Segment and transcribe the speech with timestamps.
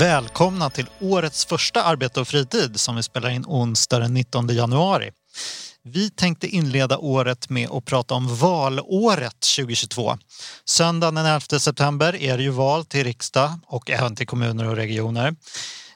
[0.00, 5.10] Välkomna till årets första Arbete och fritid som vi spelar in onsdag den 19 januari.
[5.84, 10.18] Vi tänkte inleda året med att prata om valåret 2022.
[10.64, 14.76] Söndagen den 11 september är det ju val till riksdag och även till kommuner och
[14.76, 15.34] regioner.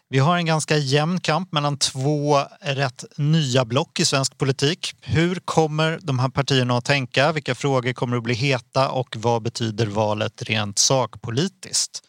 [0.08, 4.94] Vi har en ganska jämn kamp mellan två rätt nya block i svensk politik.
[5.00, 7.32] Hur kommer de här partierna att tänka?
[7.32, 12.02] Vilka frågor kommer att bli heta och vad betyder valet rent sakpolitiskt?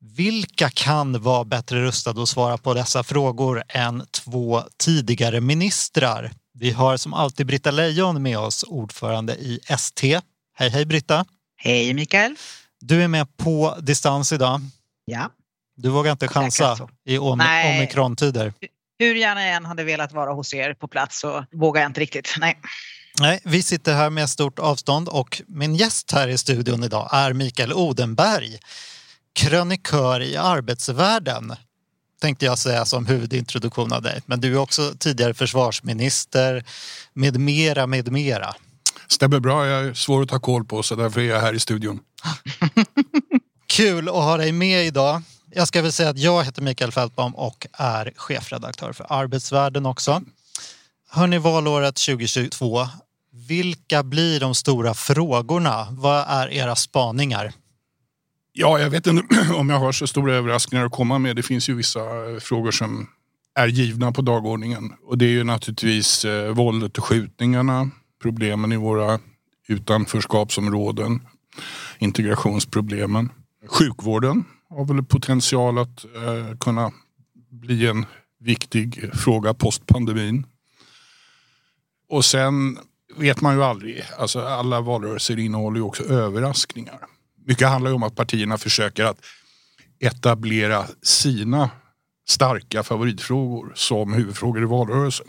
[0.00, 6.30] Vilka kan vara bättre rustade att svara på dessa frågor än två tidigare ministrar?
[6.54, 10.20] Vi har som alltid Britta Lejon med oss, ordförande i ST.
[10.54, 11.24] Hej hej Britta!
[11.56, 12.34] Hej Mikael!
[12.80, 14.60] Du är med på distans idag.
[15.04, 15.30] Ja.
[15.76, 17.78] Du vågar inte chansa i om Nej.
[17.78, 18.52] omikrontider?
[18.98, 22.00] Hur gärna jag än hade velat vara hos er på plats så vågar jag inte
[22.00, 22.34] riktigt.
[22.38, 22.58] Nej.
[23.20, 27.32] Nej, vi sitter här med stort avstånd och min gäst här i studion idag är
[27.32, 28.58] Mikael Odenberg,
[29.32, 31.54] krönikör i Arbetsvärlden
[32.20, 34.22] tänkte jag säga som huvudintroduktion av dig.
[34.26, 36.64] Men du är också tidigare försvarsminister
[37.12, 38.54] med mera, med mera.
[39.08, 41.60] Stämmer bra, jag är svår att ta koll på så därför är jag här i
[41.60, 42.00] studion.
[43.66, 45.22] Kul att ha dig med idag.
[45.50, 50.22] Jag ska väl säga att jag heter Mikael Fältbaum och är chefredaktör för Arbetsvärlden också.
[51.10, 52.88] Hörni, valåret 2022.
[53.32, 55.86] Vilka blir de stora frågorna?
[55.90, 57.52] Vad är era spaningar?
[58.60, 61.36] Ja, jag vet inte om jag har så stora överraskningar att komma med.
[61.36, 63.08] Det finns ju vissa eh, frågor som
[63.54, 64.92] är givna på dagordningen.
[65.04, 67.90] Och det är ju naturligtvis eh, våldet och skjutningarna,
[68.22, 69.20] problemen i våra
[69.68, 71.20] utanförskapsområden,
[71.98, 73.28] integrationsproblemen.
[73.66, 76.92] Sjukvården har väl potential att eh, kunna
[77.50, 78.06] bli en
[78.40, 80.46] viktig fråga postpandemin.
[82.08, 82.78] Och sen
[83.16, 86.98] vet man ju aldrig, alltså alla valrörelser innehåller ju också överraskningar.
[87.48, 89.18] Mycket handlar ju om att partierna försöker att
[90.00, 91.70] etablera sina
[92.28, 95.26] starka favoritfrågor som huvudfrågor i valrörelsen.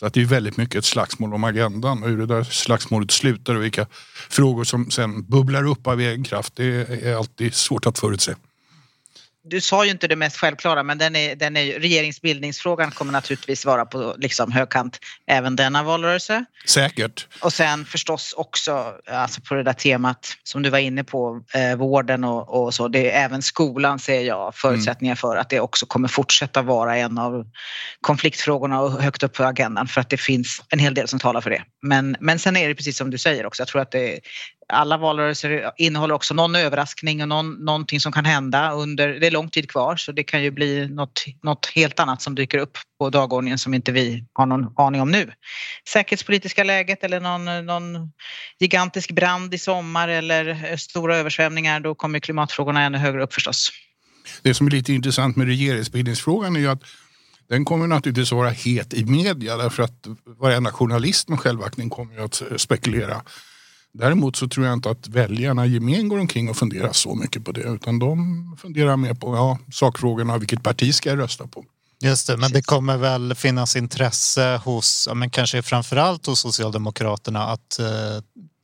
[0.00, 3.10] Så att det är väldigt mycket ett slagsmål om agendan och hur det där slagsmålet
[3.10, 3.86] slutar och vilka
[4.30, 6.56] frågor som sen bubblar upp av egen kraft.
[6.56, 8.34] Det är alltid svårt att förutse.
[9.42, 13.66] Du sa ju inte det mest självklara men den är, den är, regeringsbildningsfrågan kommer naturligtvis
[13.66, 16.44] vara på liksom högkant även denna valrörelse.
[16.66, 17.26] Säkert.
[17.40, 21.76] Och sen förstås också alltså på det där temat som du var inne på, eh,
[21.76, 22.88] vården och, och, så.
[22.88, 27.18] Det är även skolan ser jag förutsättningar för att det också kommer fortsätta vara en
[27.18, 27.46] av
[28.00, 31.40] konfliktfrågorna och högt upp på agendan för att det finns en hel del som talar
[31.40, 31.62] för det.
[31.82, 34.20] Men, men sen är det precis som du säger också, jag tror att det
[34.70, 39.30] alla valrörelser innehåller också någon överraskning och någon, någonting som kan hända under, det är
[39.30, 42.78] lång tid kvar så det kan ju bli något, något helt annat som dyker upp
[42.98, 45.32] på dagordningen som inte vi har någon aning om nu.
[45.88, 48.12] Säkerhetspolitiska läget eller någon, någon
[48.60, 53.70] gigantisk brand i sommar eller stora översvämningar, då kommer klimatfrågorna ännu högre upp förstås.
[54.42, 56.82] Det som är lite intressant med regeringsbildningsfrågan är ju att
[57.48, 60.06] den kommer naturligtvis vara het i media därför att
[60.38, 63.22] varenda journalist med självaktning kommer ju att spekulera.
[63.92, 67.44] Däremot så tror jag inte att väljarna i gemen går omkring och funderar så mycket
[67.44, 71.64] på det utan de funderar mer på ja, sakfrågorna, vilket parti ska jag rösta på.
[72.02, 77.78] Just det, men det kommer väl finnas intresse hos, men kanske framförallt hos Socialdemokraterna att
[77.78, 77.86] eh,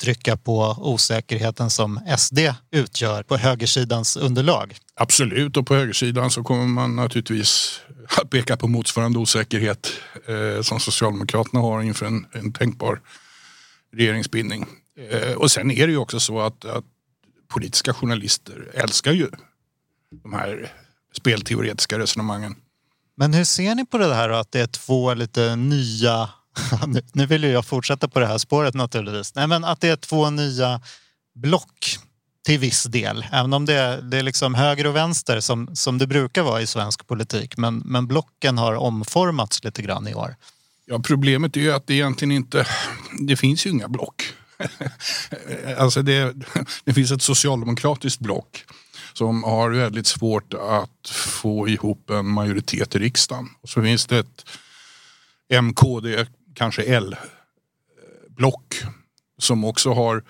[0.03, 2.39] trycka på osäkerheten som SD
[2.71, 4.77] utgör på högersidans underlag.
[4.95, 7.81] Absolut, och på högersidan så kommer man naturligtvis
[8.23, 9.93] att peka på motsvarande osäkerhet
[10.27, 13.01] eh, som Socialdemokraterna har inför en, en tänkbar
[13.93, 14.67] regeringsbildning.
[14.97, 16.85] Eh, och sen är det ju också så att, att
[17.49, 19.29] politiska journalister älskar ju
[20.23, 20.73] de här
[21.17, 22.57] spelteoretiska resonemangen.
[23.17, 26.31] Men hur ser ni på det här att det är två lite nya
[27.13, 29.35] nu vill ju jag fortsätta på det här spåret naturligtvis.
[29.35, 30.81] Nej, men att det är två nya
[31.35, 31.99] block
[32.45, 33.27] till viss del.
[33.33, 36.63] Även om det är, det är liksom höger och vänster som, som det brukar vara
[36.63, 37.57] i svensk politik.
[37.57, 40.37] Men, men blocken har omformats lite grann i år.
[40.87, 42.67] Ja, problemet är ju att det egentligen inte...
[43.21, 44.23] Det finns ju inga block.
[45.79, 46.35] alltså det,
[46.85, 48.65] det finns ett socialdemokratiskt block
[49.13, 53.49] som har väldigt svårt att få ihop en majoritet i riksdagen.
[53.61, 54.45] Och så finns det ett
[55.63, 58.75] MKD, kanske L-block
[59.39, 60.23] som också har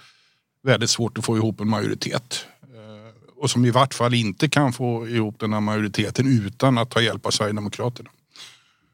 [0.63, 2.47] väldigt svårt att få ihop en majoritet.
[2.63, 6.91] Eh, och som i vart fall inte kan få ihop den här majoriteten utan att
[6.91, 8.11] ta hjälp av Sverigedemokraterna.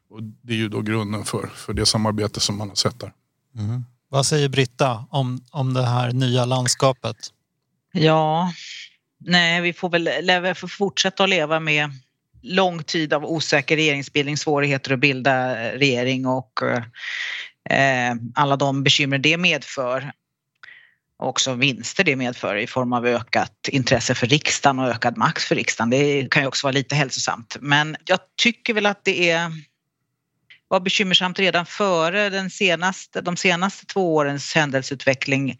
[0.09, 3.13] Och det är ju då grunden för, för det samarbete som man har sett där.
[3.57, 3.85] Mm.
[4.13, 7.17] Vad säger Britta om, om det här nya landskapet?
[7.91, 8.53] Ja,
[9.19, 11.89] nej, vi får väl leva, får fortsätta att leva med
[12.41, 16.51] lång tid av osäker regeringsbildning, svårigheter att bilda eh, regering och
[17.69, 20.11] eh, eh, alla de bekymmer det medför.
[21.19, 25.43] Och också vinster det medför i form av ökat intresse för riksdagen och ökad makt
[25.43, 25.89] för riksdagen.
[25.89, 27.57] Det kan ju också vara lite hälsosamt.
[27.61, 29.51] Men jag tycker väl att det är
[30.73, 35.57] var bekymmersamt redan före den senaste, de senaste två årens händelseutveckling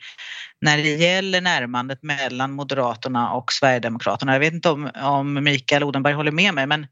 [0.61, 4.33] när det gäller närmandet mellan Moderaterna och Sverigedemokraterna.
[4.33, 6.87] Jag vet inte om, om Mikael Odenberg håller med mig men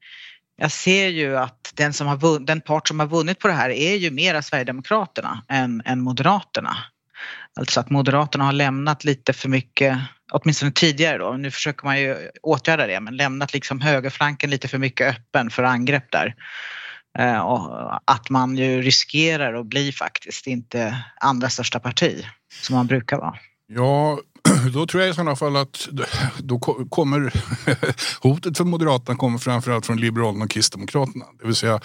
[0.57, 3.53] jag ser ju att den, som har vunnit, den part som har vunnit på det
[3.53, 6.77] här är ju mera Sverigedemokraterna än, än Moderaterna.
[7.59, 9.97] Alltså att Moderaterna har lämnat lite för mycket,
[10.31, 14.77] åtminstone tidigare då, nu försöker man ju åtgärda det, men lämnat liksom högerflanken lite för
[14.77, 16.35] mycket öppen för angrepp där.
[17.19, 22.25] Eh, och att man ju riskerar att bli faktiskt inte andra största parti
[22.61, 23.35] som man brukar vara.
[23.67, 24.19] Ja,
[24.73, 25.87] då tror jag i sådana fall att
[26.37, 26.59] då
[26.89, 27.33] kommer
[28.21, 31.25] hotet för Moderaterna kommer framförallt från Liberalerna och Kristdemokraterna.
[31.39, 31.79] Det vill säga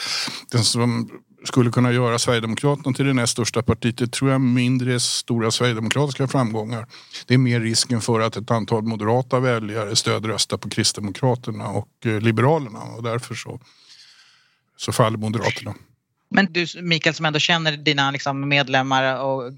[0.51, 1.11] den som
[1.45, 3.99] skulle kunna göra Sverigedemokraterna till det näst största partiet.
[3.99, 6.87] Det tror jag mindre stora sverigedemokratiska framgångar.
[7.27, 12.21] Det är mer risken för att ett antal moderata väljare stödröstar på Kristdemokraterna och eh,
[12.21, 13.61] Liberalerna och därför så
[14.87, 15.75] så faller Moderaterna.
[16.29, 19.53] Men du Mikael som ändå känner dina liksom, medlemmar och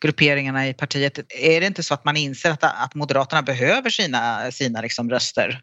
[0.00, 1.18] grupperingarna i partiet.
[1.28, 5.62] Är det inte så att man inser att, att Moderaterna behöver sina, sina liksom, röster?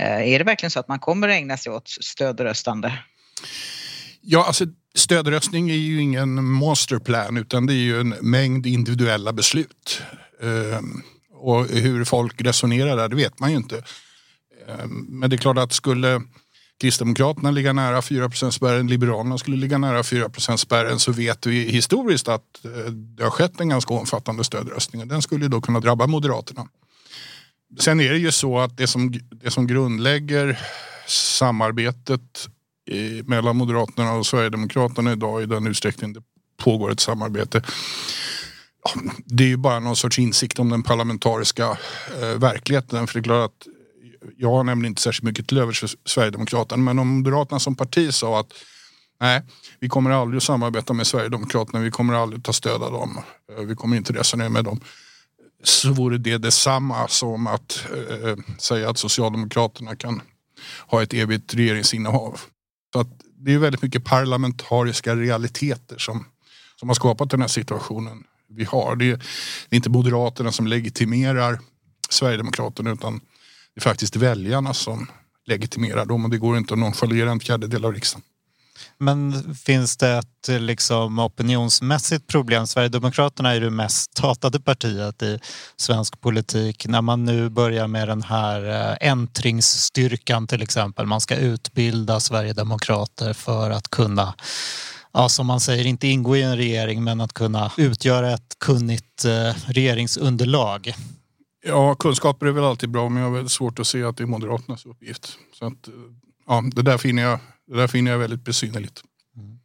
[0.00, 2.98] Eh, är det verkligen så att man kommer att ägna sig åt stödröstande?
[4.20, 4.64] Ja, alltså
[4.94, 10.02] stödröstning är ju ingen masterplan utan det är ju en mängd individuella beslut.
[10.42, 11.02] Ehm,
[11.32, 13.82] och hur folk resonerar där, det vet man ju inte.
[14.68, 16.22] Ehm, men det är klart att skulle
[16.80, 22.28] Kristdemokraterna ligga nära 4 spärren, Liberalerna skulle ligga nära 4 spärren så vet vi historiskt
[22.28, 25.02] att eh, det har skett en ganska omfattande stödröstning.
[25.02, 26.68] och Den skulle då kunna drabba Moderaterna.
[27.80, 30.60] Sen är det ju så att det som, det som grundlägger
[31.06, 32.48] samarbetet
[32.90, 36.22] i, mellan Moderaterna och Sverigedemokraterna idag i den utsträckning det
[36.56, 37.62] pågår ett samarbete
[39.24, 41.78] det är ju bara någon sorts insikt om den parlamentariska
[42.20, 43.06] eh, verkligheten.
[43.06, 43.66] För det är klart att
[44.36, 48.14] jag har nämligen inte särskilt mycket till övers för Sverigedemokraterna men om Moderaterna som parti
[48.14, 48.52] sa att
[49.20, 49.42] nej,
[49.80, 53.18] vi kommer aldrig att samarbeta med Sverigedemokraterna, vi kommer aldrig att ta stöd av dem,
[53.52, 54.80] eh, vi kommer inte resonera med dem.
[55.62, 60.22] Så vore det detsamma som att eh, eh, säga att Socialdemokraterna kan
[60.86, 62.40] ha ett evigt regeringsinnehav.
[62.92, 66.24] Så att det är väldigt mycket parlamentariska realiteter som,
[66.80, 68.96] som har skapat den här situationen vi har.
[68.96, 69.16] Det är,
[69.68, 71.60] det är inte Moderaterna som legitimerar
[72.08, 73.20] Sverigedemokraterna utan
[73.74, 75.06] det är faktiskt väljarna som
[75.46, 78.24] legitimerar dem och det går inte att nonchalera en fjärdedel av riksdagen.
[78.98, 82.66] Men finns det ett liksom, opinionsmässigt problem?
[82.66, 85.38] Sverigedemokraterna är det mest hatade partiet i
[85.76, 86.86] svensk politik.
[86.88, 91.06] När man nu börjar med den här eh, äntringsstyrkan till exempel.
[91.06, 94.34] Man ska utbilda Sverigedemokrater för att kunna
[95.12, 99.24] ja, som man säger, inte ingå i en regering men att kunna utgöra ett kunnigt
[99.24, 100.94] eh, regeringsunderlag.
[101.66, 104.24] Ja, kunskaper är väl alltid bra men jag har väldigt svårt att se att det
[104.24, 105.38] är Moderaternas uppgift.
[105.58, 105.94] Så att, eh,
[106.46, 109.02] ja, det, där finner jag, det där finner jag väldigt besynnerligt.
[109.36, 109.58] Mm.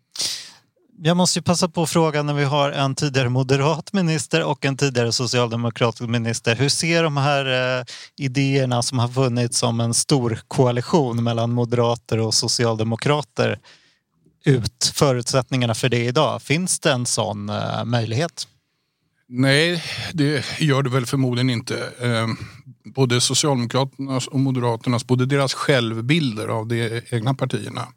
[1.02, 4.66] Jag måste ju passa på att fråga när vi har en tidigare moderat minister och
[4.66, 6.56] en tidigare socialdemokratisk minister.
[6.56, 7.86] Hur ser de här eh,
[8.18, 13.60] idéerna som har funnits som en stor koalition mellan moderater och socialdemokrater
[14.46, 14.92] ut?
[14.96, 16.42] Förutsättningarna för det idag?
[16.42, 18.48] Finns det en sån eh, möjlighet?
[19.32, 19.84] Nej,
[20.14, 21.94] det gör det väl förmodligen inte.
[22.02, 22.38] Ehm,
[22.84, 27.88] både Socialdemokraternas och Moderaternas, både deras självbilder av de egna partierna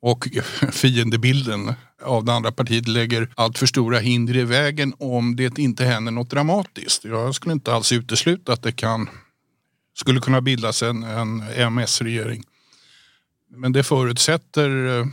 [0.00, 0.28] och
[0.72, 5.84] fiendebilden av det andra partiet lägger allt för stora hinder i vägen om det inte
[5.84, 7.04] händer något dramatiskt.
[7.04, 9.08] Jag skulle inte alls utesluta att det kan,
[9.94, 12.44] skulle kunna bildas en, en MS-regering.
[13.50, 15.06] Men det förutsätter eh,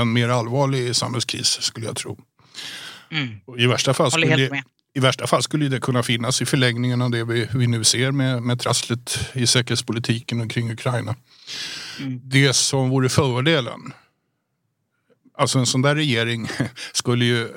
[0.00, 2.18] en mer allvarlig samhällskris skulle jag tro.
[3.10, 3.40] Mm.
[3.58, 4.62] I, värsta fall skulle det,
[4.94, 8.12] I värsta fall skulle det kunna finnas i förlängningen av det vi, vi nu ser
[8.12, 11.16] med, med trasslet i säkerhetspolitiken och kring Ukraina.
[12.00, 12.20] Mm.
[12.24, 13.92] Det som vore fördelen,
[15.38, 16.48] alltså en sån där regering
[16.92, 17.48] skulle ju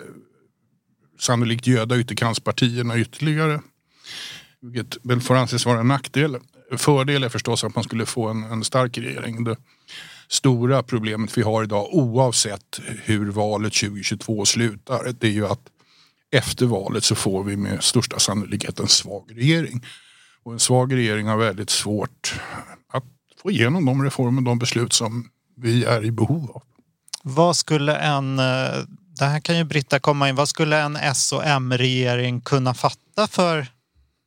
[1.19, 3.62] sannolikt göda ytterkantspartierna ytterligare.
[4.62, 6.38] Vilket väl får anses vara en nackdel.
[6.77, 9.43] Fördel är förstås att man skulle få en, en stark regering.
[9.43, 9.55] Det
[10.27, 15.70] stora problemet vi har idag oavsett hur valet 2022 slutar det är ju att
[16.34, 19.86] efter valet så får vi med största sannolikhet en svag regering.
[20.44, 22.39] Och en svag regering har väldigt svårt
[22.94, 23.03] att
[23.42, 26.63] få igenom de reformer, och de beslut som vi är i behov av.
[27.24, 28.86] Vad skulle en, eh,
[29.20, 33.27] det här kan ju Britta komma in, vad skulle en S och M-regering kunna fatta
[33.27, 33.68] för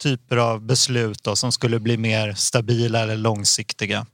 [0.02, 4.06] typer av beslut då, som skulle bli mer stabila eller långsiktiga?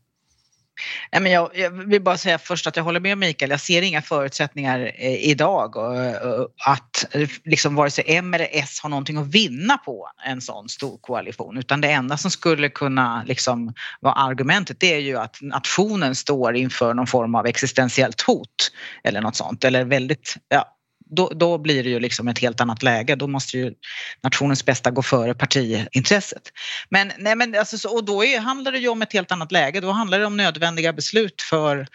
[1.12, 3.50] Nej, men jag, jag, vill bara säga först att jag håller med Mikael.
[3.50, 5.96] Jag ser inga förutsättningar eh, idag och,
[6.40, 7.06] och, att
[7.44, 11.58] liksom vare sig M eller S har någonting att vinna på en sån stor koalition.
[11.58, 16.56] Utan det enda som skulle kunna liksom vara argumentet det är ju att nationen står
[16.56, 18.72] inför någon form av existentiellt hot
[19.04, 19.64] eller något sånt.
[19.64, 20.76] Eller väldigt, ja,
[21.16, 23.14] då, då blir det ju liksom ett helt annat läge.
[23.14, 23.74] Då måste ju
[24.22, 26.42] nationens bästa gå före partiintresset.
[26.88, 29.80] Men, nej men alltså, och då är, handlar det ju om ett helt annat läge.
[29.80, 31.86] Då handlar det om nödvändiga beslut för,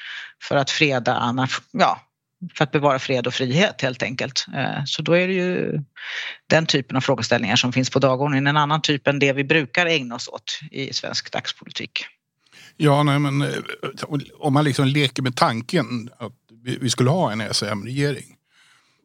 [0.44, 1.36] för att freda,
[1.72, 2.02] ja,
[2.54, 4.46] för att bevara fred och frihet helt enkelt.
[4.56, 5.80] Eh, så då är det ju
[6.50, 8.48] den typen av frågeställningar som finns på dagordningen.
[8.48, 12.06] En annan typ än det vi brukar ägna oss åt i svensk dagspolitik.
[12.78, 13.50] Ja, nej, men eh,
[14.40, 16.34] om man liksom leker med tanken att
[16.80, 18.37] vi skulle ha en SM-regering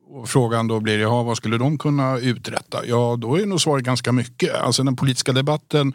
[0.06, 2.87] och frågan då blir, ja, vad skulle de kunna uträtta?
[2.87, 4.54] Ja, då är nog svaret ganska mycket.
[4.54, 5.94] Alltså den politiska debatten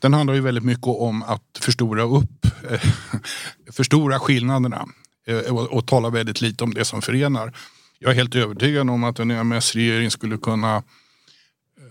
[0.00, 2.80] den handlar ju väldigt mycket om att förstora upp, eh,
[3.72, 4.86] förstora skillnaderna
[5.26, 7.52] eh, och, och tala väldigt lite om det som förenar.
[7.98, 10.82] Jag är helt övertygad om att en EMS-regering skulle kunna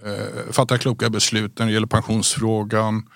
[0.06, 3.10] eh, fatta kloka beslut när det gäller pensionsfrågan,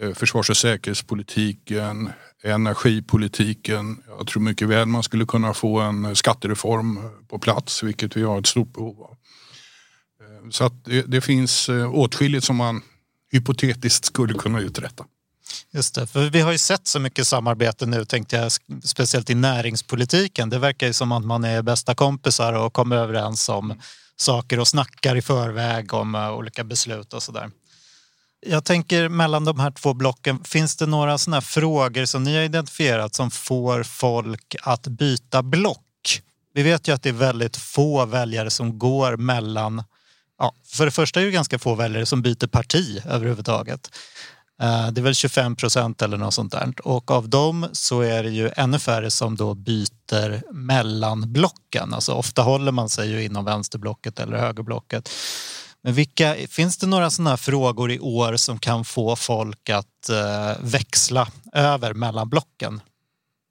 [0.00, 2.10] eh, försvars och säkerhetspolitiken,
[2.42, 4.02] energipolitiken.
[4.18, 8.38] Jag tror mycket väl man skulle kunna få en skattereform på plats, vilket vi har
[8.38, 9.16] ett stort behov av.
[10.20, 12.82] Eh, så att det, det finns eh, åtskilligt som man
[13.32, 15.04] hypotetiskt skulle kunna uträtta.
[15.70, 18.52] Just det, för vi har ju sett så mycket samarbete nu tänkte jag,
[18.82, 20.50] speciellt i näringspolitiken.
[20.50, 23.74] Det verkar ju som att man är bästa kompisar och kommer överens om
[24.16, 27.50] saker och snackar i förväg om eh, olika beslut och sådär.
[28.46, 32.42] Jag tänker mellan de här två blocken, finns det några sådana frågor som ni har
[32.42, 36.22] identifierat som får folk att byta block?
[36.54, 39.84] Vi vet ju att det är väldigt få väljare som går mellan...
[40.38, 43.90] Ja, för det första är det ganska få väljare som byter parti överhuvudtaget.
[44.62, 46.72] Eh, det är väl 25 procent eller något sånt där.
[46.82, 51.94] Och av dem så är det ju ännu färre som då byter mellan blocken.
[51.94, 55.10] Alltså ofta håller man sig ju inom vänsterblocket eller högerblocket.
[55.82, 60.64] Men vilka, finns det några sådana frågor i år som kan få folk att eh,
[60.64, 62.80] växla över mellan blocken?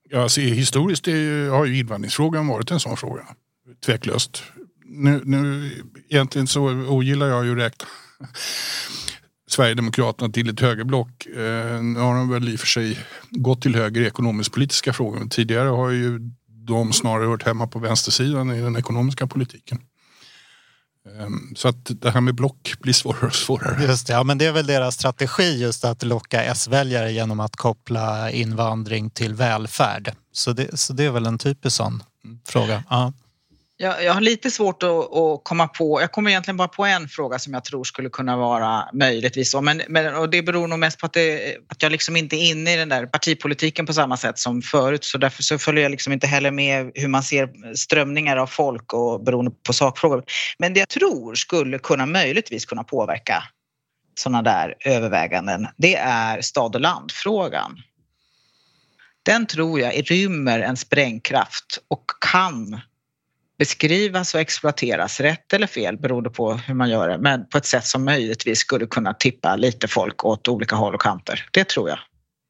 [0.10, 3.28] Ja, alltså, historiskt är, har ju invandringsfrågan varit en sån fråga.
[3.86, 4.44] Tveklöst.
[4.86, 5.72] Nu, nu,
[6.10, 7.88] egentligen så ogillar jag ju räkna
[9.50, 11.26] Sverigedemokraterna till ett högerblock.
[11.26, 15.20] Eh, nu har de väl i och för sig gått till höger i ekonomisk-politiska frågor.
[15.20, 19.82] Men tidigare har ju de snarare hört hemma på vänstersidan i den ekonomiska politiken.
[21.20, 23.84] Ehm, så att det här med block blir svårare och svårare.
[23.84, 27.56] Just det, ja, men det är väl deras strategi just att locka S-väljare genom att
[27.56, 30.14] koppla invandring till välfärd.
[30.32, 32.40] Så det, så det är väl en typisk sån mm.
[32.48, 32.84] fråga.
[32.90, 33.14] Ja.
[33.80, 37.08] Jag, jag har lite svårt att, att, komma på, jag kommer egentligen bara på en
[37.08, 39.62] fråga som jag tror skulle kunna vara möjligtvis så.
[39.62, 42.52] Men, men, och det beror nog mest på att, det, att jag liksom inte är
[42.52, 45.04] inne i den där partipolitiken på samma sätt som förut.
[45.04, 48.94] Så därför så följer jag liksom inte heller med hur man ser strömningar av folk
[48.94, 50.24] och beroende på sakfrågor.
[50.60, 53.44] Men det jag tror skulle kunna möjligtvis kunna påverka
[54.16, 57.78] sådana där överväganden, det är stad och landfrågan.
[59.24, 62.82] Den tror jag rymmer en sprängkraft och kan
[63.58, 67.66] beskrivas och exploateras, rätt eller fel beroende på hur man gör det, men på ett
[67.66, 71.46] sätt som möjligtvis skulle kunna tippa lite folk åt olika håll och kanter.
[71.52, 72.00] Det tror jag.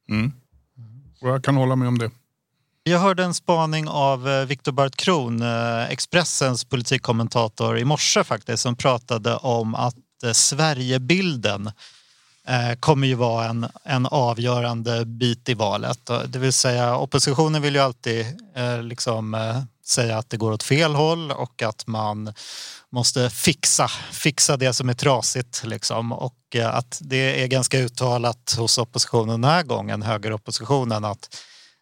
[0.10, 0.32] Mm.
[1.22, 2.12] Och jag kan hålla med om det.
[2.84, 8.64] Jag hörde en spaning av eh, Viktor Bart Kron, eh, Expressens politikkommentator i morse faktiskt,
[8.64, 11.72] som pratade om att eh, Sverigebilden
[12.50, 16.10] Eh, kommer ju vara en, en avgörande bit i valet.
[16.27, 18.25] Det vill säga oppositionen vill ju alltid
[18.56, 22.34] eh, liksom eh, säga att det går åt fel håll och att man
[22.89, 25.63] måste fixa, fixa det som är trasigt.
[25.66, 26.12] Liksom.
[26.12, 31.38] Och eh, att det är ganska uttalat hos oppositionen den här gången, högeroppositionen, att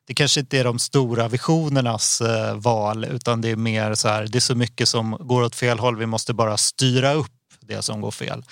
[0.08, 4.28] det kanske inte är de stora visionernas eh, val utan det är mer så här,
[4.28, 7.32] det är så mycket som går åt fel håll, vi måste bara styra upp
[7.62, 8.44] det som går fel.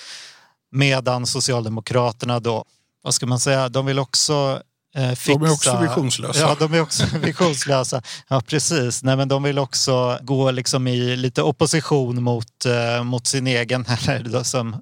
[0.74, 2.65] Medan Socialdemokraterna då,
[3.03, 4.62] vad ska man säga, de vill också
[4.94, 5.32] fixa...
[5.32, 6.39] Eh, de är också visionslösa.
[6.39, 8.01] Ja, de är också visionslösa.
[8.27, 9.03] Ja, precis.
[9.03, 13.86] Nej, men de vill också gå liksom i lite opposition mot, eh, mot sin egen,
[14.08, 14.75] eller som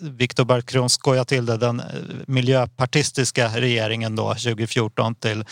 [0.00, 1.86] Viktor Barkron skojar till det, den eh,
[2.26, 5.44] miljöpartistiska regeringen då 2014 till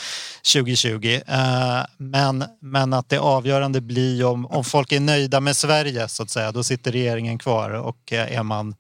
[0.53, 1.21] 2020.
[1.97, 6.31] Men, men att det avgörande blir om, om folk är nöjda med Sverige så att
[6.31, 8.75] säga, då sitter regeringen kvar och är man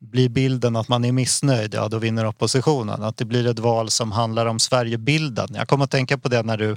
[0.00, 3.02] blir bilden att man är missnöjd, ja då vinner oppositionen.
[3.02, 5.48] Att det blir ett val som handlar om Sverigebilden.
[5.54, 6.76] Jag kommer att tänka på det när du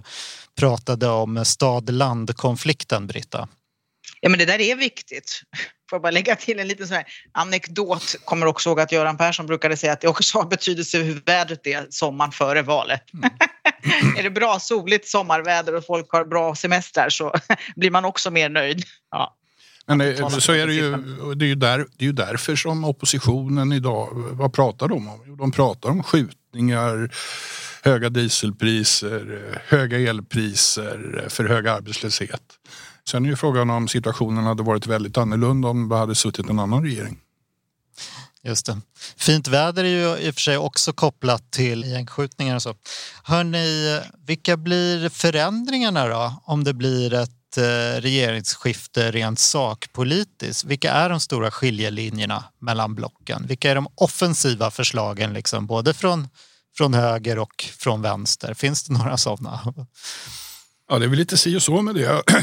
[0.59, 3.47] pratade om stad-land-konflikten, Britta.
[4.19, 5.41] Ja, men det där är viktigt.
[5.89, 8.15] Får jag bara lägga till en liten sån här anekdot.
[8.25, 11.67] Kommer också ihåg att Göran Persson brukade säga att det också har betydelse hur vädret
[11.67, 13.13] är sommaren före valet.
[13.13, 13.29] Mm.
[14.17, 17.33] är det bra soligt sommarväder och folk har bra semestrar så
[17.75, 18.83] blir man också mer nöjd.
[19.11, 19.37] Ja.
[19.97, 20.97] Men eh, så är det ju,
[21.35, 25.19] det är ju, där, det är ju därför som oppositionen idag, vad pratar de om?
[25.25, 27.11] Jo, de pratar om skjutningar,
[27.83, 32.41] höga dieselpriser, höga elpriser, för hög arbetslöshet.
[33.09, 36.59] Sen är ju frågan om situationen hade varit väldigt annorlunda om det hade suttit en
[36.59, 37.19] annan regering.
[38.43, 38.77] Just det.
[39.17, 42.75] Fint väder är ju i och för sig också kopplat till gängskjutningar och så.
[43.23, 50.63] Hörni, vilka blir förändringarna då om det blir ett ett eh, regeringsskifte rent sakpolitiskt?
[50.63, 53.47] Vilka är de stora skiljelinjerna mellan blocken?
[53.47, 56.27] Vilka är de offensiva förslagen liksom, både från,
[56.77, 58.53] från höger och från vänster?
[58.53, 59.73] Finns det några sådana?
[60.89, 62.23] Ja, det är väl lite si och så med det.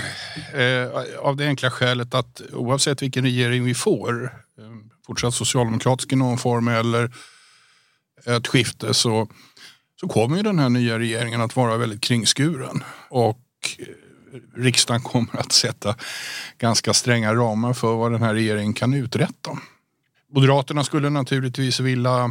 [0.54, 0.88] Eh,
[1.18, 4.24] av det enkla skälet att oavsett vilken regering vi får,
[4.58, 4.64] eh,
[5.06, 7.12] fortsatt socialdemokratisk i någon form eller
[8.26, 9.28] ett skifte så,
[10.00, 12.84] så kommer ju den här nya regeringen att vara väldigt kringskuren.
[13.08, 13.40] Och
[14.56, 15.97] riksdagen kommer att sätta
[16.58, 19.58] ganska stränga ramar för vad den här regeringen kan uträtta.
[20.32, 22.30] Moderaterna skulle naturligtvis vilja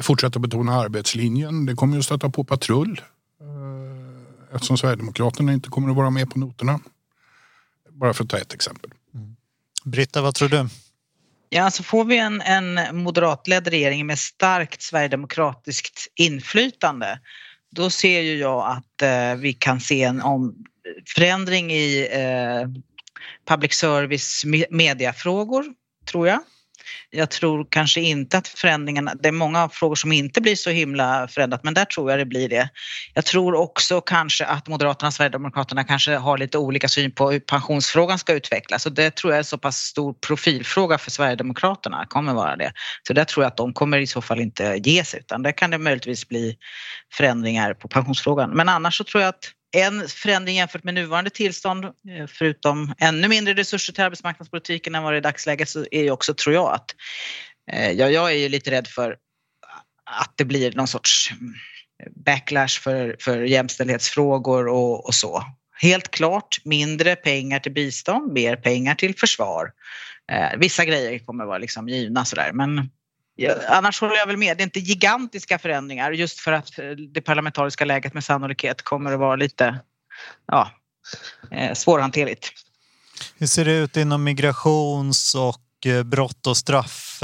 [0.00, 1.66] fortsätta betona arbetslinjen.
[1.66, 3.00] Det kommer ju att stöta på patrull
[4.54, 6.80] eftersom Sverigedemokraterna inte kommer att vara med på noterna.
[7.90, 8.90] Bara för att ta ett exempel.
[9.14, 9.36] Mm.
[9.84, 10.68] Britta, vad tror du?
[11.48, 17.18] Ja, alltså får vi en, en moderatledd regering med starkt sverigedemokratiskt inflytande
[17.74, 20.64] då ser ju jag att eh, vi kan se en om,
[21.14, 22.68] förändring i eh,
[23.48, 25.64] public service mediafrågor,
[26.06, 26.40] tror jag.
[27.10, 31.28] Jag tror kanske inte att förändringarna, det är många frågor som inte blir så himla
[31.28, 32.68] förändrat men där tror jag det blir det.
[33.14, 37.40] Jag tror också kanske att Moderaterna och Sverigedemokraterna kanske har lite olika syn på hur
[37.40, 42.34] pensionsfrågan ska utvecklas och det tror jag är så pass stor profilfråga för Sverigedemokraterna, kommer
[42.34, 42.72] vara det.
[43.06, 45.52] Så där tror jag att de kommer i så fall inte ge sig utan där
[45.52, 46.56] kan det möjligtvis bli
[47.12, 48.50] förändringar på pensionsfrågan.
[48.50, 53.28] Men annars så tror jag att en förändring jämfört med nuvarande tillstånd, eh, förutom ännu
[53.28, 56.54] mindre resurser till arbetsmarknadspolitiken än vad det är i dagsläget, så är ju också, tror
[56.54, 56.94] jag, att
[57.72, 59.16] eh, ja, jag är ju lite rädd för
[60.04, 61.54] att det blir någon sorts mm,
[62.24, 65.44] backlash för, för jämställdhetsfrågor och, och så.
[65.80, 69.72] Helt klart mindre pengar till bistånd, mer pengar till försvar.
[70.32, 72.90] Eh, vissa grejer kommer vara liksom givna sådär men
[73.36, 74.56] Ja, annars håller jag väl med.
[74.56, 79.12] Det är inte gigantiska förändringar just för att eh, det parlamentariska läget med sannolikhet kommer
[79.12, 79.80] att vara lite
[80.46, 80.70] ja,
[81.50, 82.52] eh, svårhanterligt.
[83.38, 87.22] Hur ser det ut inom migrations och eh, brott och straff,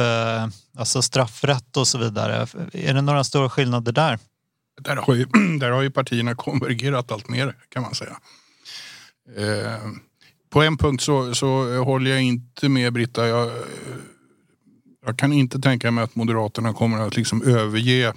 [0.78, 2.46] alltså straffrätt och så vidare?
[2.72, 4.18] Är det några stora skillnader där?
[4.80, 5.24] Där har ju,
[5.58, 8.16] där har ju partierna konvergerat allt mer kan man säga.
[10.50, 13.26] På en punkt så, så håller jag inte med Britta.
[13.26, 13.50] Jag,
[15.06, 18.12] jag kan inte tänka mig att Moderaterna kommer att liksom överge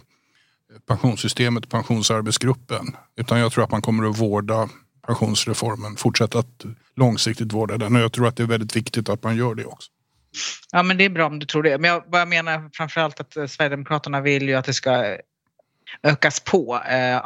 [0.87, 2.95] pensionssystemet, pensionsarbetsgruppen.
[3.15, 4.69] Utan jag tror att man kommer att vårda
[5.07, 6.65] pensionsreformen, fortsätta att
[6.95, 7.95] långsiktigt vårda den.
[7.95, 9.91] Och jag tror att det är väldigt viktigt att man gör det också.
[10.71, 11.77] Ja men det är bra om du tror det.
[11.77, 15.17] Men jag bara menar framförallt att eh, Sverigedemokraterna vill ju att det ska
[16.03, 17.21] ökas på eh,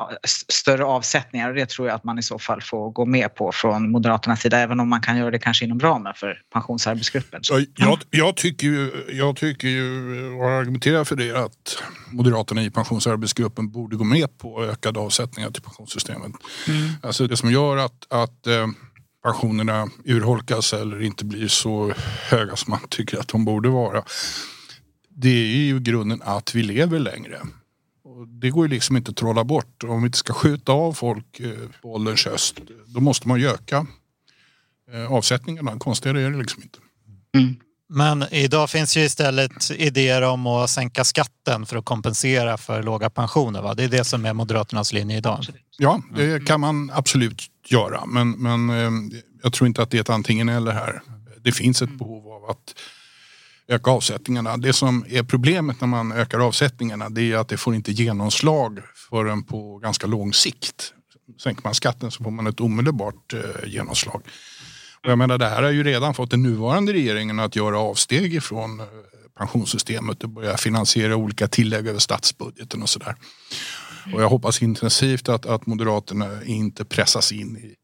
[0.50, 3.52] större avsättningar och det tror jag att man i så fall får gå med på
[3.52, 7.44] från Moderaternas sida även om man kan göra det kanske inom ramen för pensionsarbetsgruppen.
[7.44, 12.70] Så, jag, jag, tycker ju, jag tycker ju och argumenterar för det att Moderaterna i
[12.70, 16.32] pensionsarbetsgruppen borde gå med på ökade avsättningar till pensionssystemet.
[16.68, 16.90] Mm.
[17.04, 18.68] Alltså det som gör att, att eh,
[19.24, 21.94] pensionerna urholkas eller inte blir så
[22.30, 24.04] höga som man tycker att de borde vara.
[25.10, 27.40] Det är ju grunden att vi lever längre
[28.26, 29.84] det går ju liksom inte att trolla bort.
[29.84, 31.52] Om vi inte ska skjuta av folk eh,
[31.82, 33.88] på ålderns höst, då måste man ju öka
[34.94, 35.80] eh, avsättningarna.
[35.80, 36.80] Konstigare är det liksom inte.
[37.36, 37.56] Mm.
[37.90, 43.10] Men idag finns ju istället idéer om att sänka skatten för att kompensera för låga
[43.10, 43.62] pensioner.
[43.62, 43.74] Va?
[43.74, 45.46] Det är det som är Moderaternas linje idag.
[45.78, 48.06] Ja, det kan man absolut göra.
[48.06, 48.92] Men, men eh,
[49.44, 51.02] jag tror inte att det är ett antingen eller här.
[51.44, 52.76] Det finns ett behov av att
[53.68, 54.58] öka avsättningarna.
[54.58, 58.80] Det som är problemet när man ökar avsättningarna det är att det får inte genomslag
[59.10, 60.94] förrän på ganska lång sikt.
[61.44, 64.22] Sänker man skatten så får man ett omedelbart eh, genomslag.
[65.04, 68.36] Och jag menar, det här har ju redan fått den nuvarande regeringen att göra avsteg
[68.36, 68.86] ifrån eh,
[69.38, 73.16] pensionssystemet och börja finansiera olika tillägg över statsbudgeten och sådär.
[74.14, 77.76] Och jag hoppas intensivt att, att Moderaterna inte pressas in i,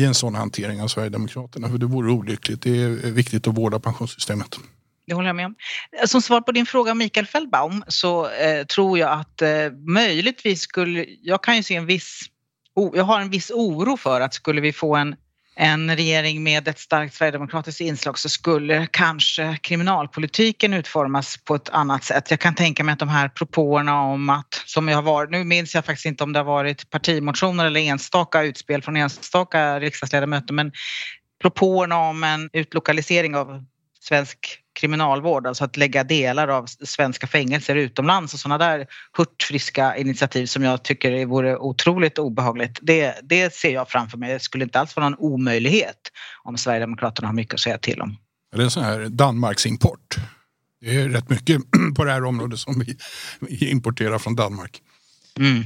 [0.00, 1.68] i en sån hantering av Sverigedemokraterna.
[1.68, 2.62] För det vore olyckligt.
[2.62, 4.58] Det är viktigt att vårda pensionssystemet
[5.08, 5.54] det håller jag med om.
[6.06, 11.06] Som svar på din fråga Mikael Feldbaum så eh, tror jag att eh, möjligtvis skulle,
[11.22, 12.20] jag kan ju se en viss,
[12.74, 15.16] oh, jag har en viss oro för att skulle vi få en
[15.60, 22.04] en regering med ett starkt sverigedemokratiskt inslag så skulle kanske kriminalpolitiken utformas på ett annat
[22.04, 22.30] sätt.
[22.30, 25.44] Jag kan tänka mig att de här propåerna om att, som jag har varit, nu
[25.44, 30.54] minns jag faktiskt inte om det har varit partimotioner eller enstaka utspel från enstaka riksdagsledamöter,
[30.54, 30.72] men
[31.42, 33.64] propåerna om en utlokalisering av
[34.00, 38.86] svensk kriminalvård, alltså att lägga delar av svenska fängelser utomlands och sådana där
[39.16, 42.78] hurtfriska initiativ som jag tycker vore otroligt obehagligt.
[42.82, 44.32] Det, det ser jag framför mig.
[44.32, 45.96] Det skulle inte alls vara någon omöjlighet
[46.42, 48.16] om Sverigedemokraterna har mycket att säga till om.
[48.52, 50.16] Det är en sån här Danmarks import.
[50.80, 51.60] Det är rätt mycket
[51.96, 52.84] på det här området som
[53.40, 54.82] vi importerar från Danmark.
[55.38, 55.64] Mm.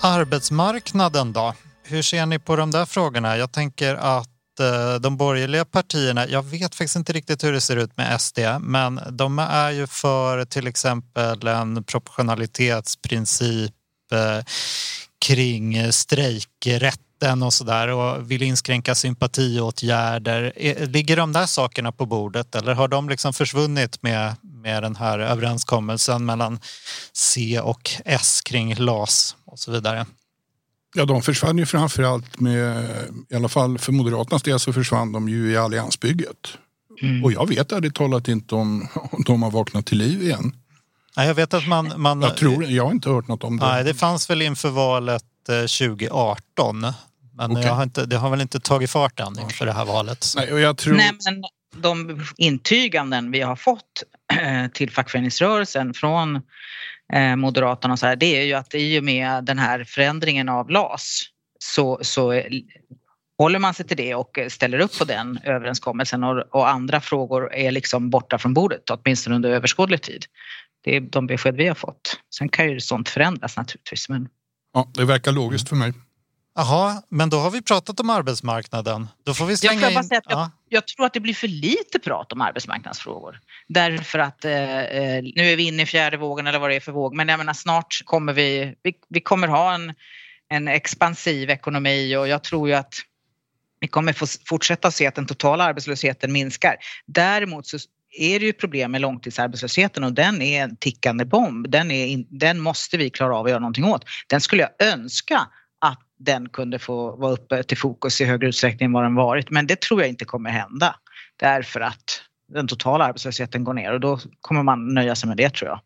[0.00, 1.54] Arbetsmarknaden då?
[1.84, 3.36] Hur ser ni på de där frågorna?
[3.36, 7.76] Jag tänker att Eh, de borgerliga partierna, jag vet faktiskt inte riktigt hur det ser
[7.76, 13.72] ut med SD, men de är ju för till exempel en proportionalitetsprincip
[14.12, 14.44] eh,
[15.26, 20.52] kring strejkrätten och sådär och vill inskränka sympatiåtgärder.
[20.86, 25.18] Ligger de där sakerna på bordet eller har de liksom försvunnit med, med den här
[25.18, 26.60] överenskommelsen mellan
[27.12, 30.06] C och S kring LAS och så vidare?
[30.94, 32.86] Ja, de försvann ju framförallt med,
[33.28, 36.58] i alla fall för Moderaternas del så försvann de ju i alliansbygget.
[37.02, 37.24] Mm.
[37.24, 40.56] Och jag vet ärligt talat inte om, om de har vaknat till liv igen.
[41.16, 41.92] Nej, jag vet att man...
[41.96, 43.66] man jag, tror, jag har inte hört något om det.
[43.66, 46.84] Nej, det fanns väl inför valet 2018.
[46.84, 46.94] Eh,
[47.36, 47.64] men okay.
[47.64, 50.26] jag har inte, det har väl inte tagit fart än inför det här valet.
[50.36, 50.94] Nej, och jag tror...
[50.94, 51.42] Nej, men
[51.82, 54.02] de intyganden vi har fått
[54.32, 56.40] eh, till fackföreningsrörelsen från
[57.12, 60.48] Eh, Moderaterna och så här, det är ju att i och med den här förändringen
[60.48, 61.22] av LAS
[61.58, 62.42] så, så
[63.38, 67.54] håller man sig till det och ställer upp på den överenskommelsen och, och andra frågor
[67.54, 70.24] är liksom borta från bordet, åtminstone under överskådlig tid.
[70.84, 72.20] Det är de besked vi har fått.
[72.34, 74.08] Sen kan ju sånt förändras naturligtvis.
[74.08, 74.28] Men...
[74.74, 75.92] Ja, det verkar logiskt för mig.
[76.54, 79.08] Jaha, men då har vi pratat om arbetsmarknaden.
[79.24, 80.08] Då får vi slänga jag, in...
[80.10, 80.50] jag, ja.
[80.68, 83.40] jag, tror att det blir för lite prat om arbetsmarknadsfrågor.
[83.68, 86.80] Därför att eh, eh, nu är vi inne i fjärde vågen eller vad det är
[86.80, 87.14] för våg.
[87.14, 89.94] Men jag menar snart kommer vi, vi, vi kommer ha en,
[90.48, 92.94] en expansiv ekonomi och jag tror ju att
[93.80, 96.76] vi kommer få fortsätta se att den totala arbetslösheten minskar.
[97.06, 97.78] Däremot så
[98.18, 101.70] är det ju problem med långtidsarbetslösheten och den är en tickande bomb.
[101.70, 104.04] Den, är, den måste vi klara av att göra någonting åt.
[104.26, 105.50] Den skulle jag önska att
[106.24, 109.50] den kunde få vara uppe till fokus i högre utsträckning än vad den varit.
[109.50, 110.94] Men det tror jag inte kommer hända
[111.36, 115.54] därför att den totala arbetslösheten går ner och då kommer man nöja sig med det
[115.54, 115.80] tror jag.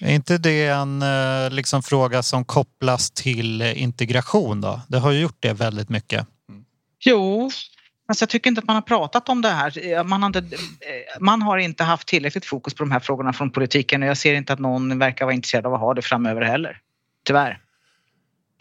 [0.00, 4.80] Är inte det en eh, liksom, fråga som kopplas till integration då?
[4.88, 6.26] Det har ju gjort det väldigt mycket.
[7.00, 7.50] Jo,
[8.08, 10.04] Alltså jag tycker inte att man har pratat om det här.
[10.04, 10.56] Man har, inte,
[11.20, 14.34] man har inte haft tillräckligt fokus på de här frågorna från politiken och jag ser
[14.34, 16.78] inte att någon verkar vara intresserad av att ha det framöver heller.
[17.24, 17.61] Tyvärr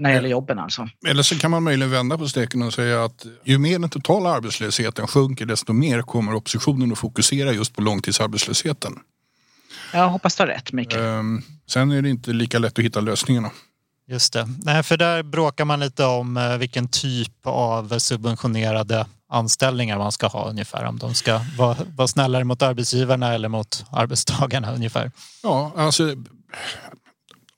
[0.02, 0.90] när det gäller jobben alltså.
[1.08, 4.30] Eller så kan man möjligen vända på steken och säga att ju mer den totala
[4.30, 9.00] arbetslösheten sjunker desto mer kommer oppositionen att fokusera just på långtidsarbetslösheten.
[9.94, 11.04] Jag hoppas du har rätt Mikael.
[11.04, 13.52] Ehm, sen är det inte lika lätt att hitta lösningarna.
[14.08, 14.50] Just det.
[14.64, 20.28] Nej, för där bråkar man lite om eh, vilken typ av subventionerade anställningar man ska
[20.28, 20.86] ha ungefär.
[20.86, 25.12] Om de ska vara, vara snällare mot arbetsgivarna eller mot arbetstagarna ungefär.
[25.44, 26.16] Ja, alltså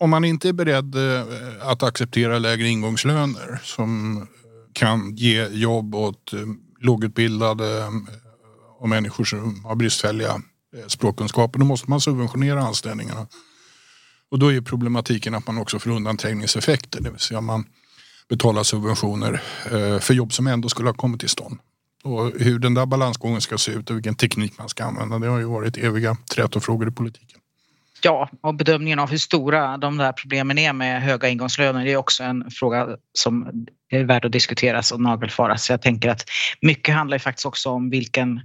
[0.04, 1.24] om man inte är beredd eh,
[1.62, 4.24] att acceptera lägre ingångslöner som eh,
[4.74, 6.39] kan ge jobb åt eh,
[6.80, 7.92] lågutbildade
[8.80, 10.42] och människor som har bristfälliga
[10.88, 13.28] språkkunskaper, då måste man subventionera anställningarna.
[14.32, 17.66] Och då är problematiken att man också får undanträngningseffekter, det vill säga man
[18.30, 19.42] betalar subventioner
[20.00, 21.60] för jobb som ändå skulle ha kommit till stånd.
[22.04, 25.28] Och hur den där balansgången ska se ut och vilken teknik man ska använda, det
[25.28, 27.39] har ju varit eviga trätofrågor i politiken.
[28.06, 31.98] Ja, och bedömningen av hur stora de där problemen är med höga ingångslöner det är
[31.98, 33.66] också en fråga som
[33.97, 35.69] är värd att diskuteras och nagelfaras.
[35.69, 36.25] Jag tänker att
[36.62, 38.41] mycket handlar ju faktiskt också om vilken,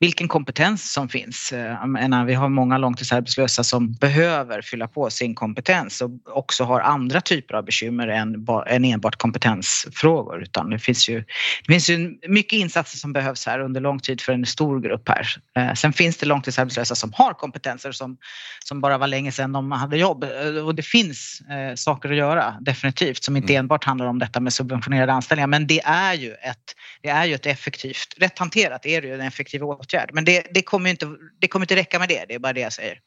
[0.00, 1.52] vilken kompetens som finns.
[1.86, 7.20] Menar, vi har många långtidsarbetslösa som behöver fylla på sin kompetens och också har andra
[7.20, 10.42] typer av bekymmer än, än enbart kompetensfrågor.
[10.42, 11.24] Utan det finns ju,
[11.66, 15.08] det finns ju mycket insatser som behövs här under lång tid för en stor grupp
[15.08, 15.26] här.
[15.56, 18.16] Eh, sen finns det långtidsarbetslösa som har kompetenser som,
[18.64, 22.16] som bara var länge sedan de hade jobb eh, och det finns eh, saker att
[22.16, 23.60] göra definitivt som inte mm.
[23.60, 25.46] enbart handlar om detta med subventioner subventionerade anställningar.
[25.46, 29.14] Men det är ju ett, det är ju ett effektivt, rätt hanterat är det ju
[29.14, 30.10] en effektiv åtgärd.
[30.12, 31.06] Men det, det, kommer inte,
[31.40, 32.98] det kommer inte räcka med det, det är bara det jag säger.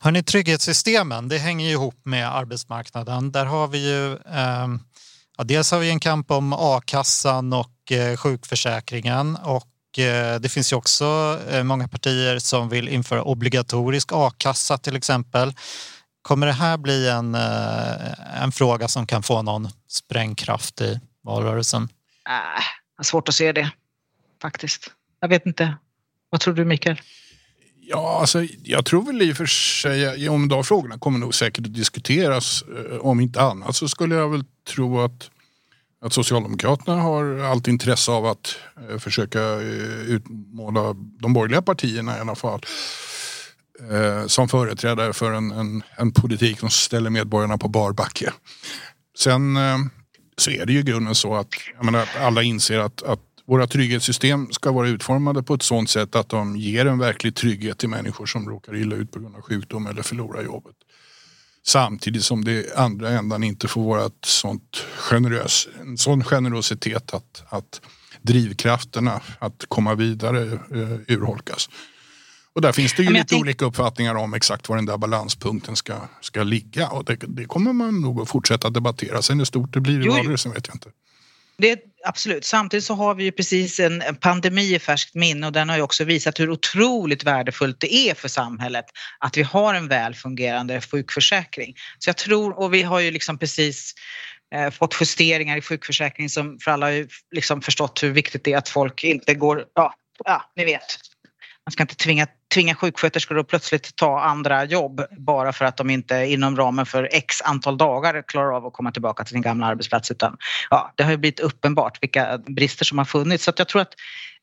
[0.00, 3.32] Hörrni, trygghetssystemen, det hänger ju ihop med arbetsmarknaden.
[3.32, 4.68] Där har vi ju eh,
[5.38, 10.72] ja, dels har vi en kamp om a-kassan och eh, sjukförsäkringen och eh, det finns
[10.72, 15.52] ju också eh, många partier som vill införa obligatorisk a-kassa till exempel.
[16.22, 21.82] Kommer det här bli en, eh, en fråga som kan få någon sprängkraft i valrörelsen?
[22.28, 22.62] Äh,
[22.96, 23.70] har svårt att se det
[24.42, 24.90] faktiskt.
[25.20, 25.76] Jag vet inte.
[26.30, 27.00] Vad tror du Mikael?
[27.92, 31.66] Ja, alltså, jag tror väl i och för sig, om de frågorna kommer nog säkert
[31.66, 32.62] att diskuteras.
[32.62, 35.30] Eh, om inte annat så skulle jag väl tro att,
[36.00, 38.56] att Socialdemokraterna har allt intresse av att
[38.90, 42.60] eh, försöka eh, utmåla de borgerliga partierna i alla fall
[43.90, 48.32] eh, som företrädare för en, en, en, politik som ställer medborgarna på bar backe.
[49.18, 49.78] Sen eh,
[50.40, 51.48] så är det ju i grunden så att
[51.82, 56.28] menar, alla inser att, att våra trygghetssystem ska vara utformade på ett sådant sätt att
[56.28, 59.86] de ger en verklig trygghet till människor som råkar illa ut på grund av sjukdom
[59.86, 60.76] eller förlorar jobbet.
[61.66, 67.42] Samtidigt som det andra ändan inte får vara ett sånt generös, en sån generositet att,
[67.48, 67.80] att
[68.22, 71.68] drivkrafterna att komma vidare eh, urholkas.
[72.54, 73.42] Och där finns det ju lite tänk...
[73.42, 76.88] olika uppfattningar om exakt var den där balanspunkten ska, ska ligga.
[76.88, 79.22] Och det, det kommer man nog att fortsätta debattera.
[79.22, 80.88] Sen hur stort det blir i valrörelsen vet jag inte.
[81.58, 82.44] Det, absolut.
[82.44, 85.76] Samtidigt så har vi ju precis en, en pandemi i färskt minne och den har
[85.76, 88.84] ju också visat hur otroligt värdefullt det är för samhället
[89.18, 91.74] att vi har en väl fungerande sjukförsäkring.
[91.98, 93.94] Så jag tror, och vi har ju liksom precis
[94.54, 98.52] eh, fått justeringar i sjukförsäkringen som för alla har ju liksom förstått hur viktigt det
[98.52, 101.09] är att folk inte går, ja, ja ni vet,
[101.70, 105.90] man ska inte tvinga, tvinga sjuksköterskor att plötsligt ta andra jobb bara för att de
[105.90, 109.66] inte inom ramen för x antal dagar klarar av att komma tillbaka till sin gamla
[109.66, 110.10] arbetsplats.
[110.10, 110.36] Utan,
[110.70, 113.44] ja, det har ju blivit uppenbart vilka brister som har funnits.
[113.44, 113.94] Så jag tror att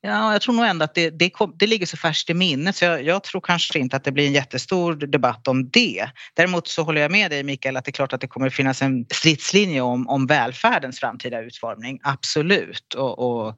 [0.02, 2.76] Ja, jag tror nog ändå att det, det, kom, det ligger så färskt i minnet
[2.76, 6.10] så jag, jag, tror kanske inte att det blir en jättestor debatt om det.
[6.34, 8.82] Däremot så håller jag med dig Mikael att det är klart att det kommer finnas
[8.82, 12.94] en stridslinje om, om välfärdens framtida utformning, absolut.
[12.94, 13.58] Och, och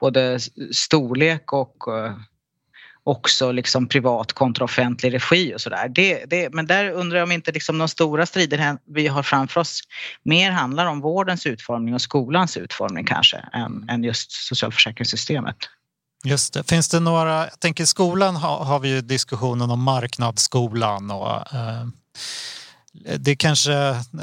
[0.00, 0.38] både
[0.72, 2.12] storlek och eh,
[3.04, 5.88] också liksom privat kontra offentlig regi och sådär.
[5.88, 9.60] Det, det, men där undrar jag om inte liksom de stora strider vi har framför
[9.60, 9.80] oss
[10.22, 15.56] mer handlar om vårdens utformning och skolans utformning kanske än, än just socialförsäkringssystemet.
[16.24, 16.68] Just det.
[16.68, 21.86] Finns det några, jag tänker skolan har, har vi ju diskussionen om marknadsskolan och eh,
[23.18, 23.72] det kanske,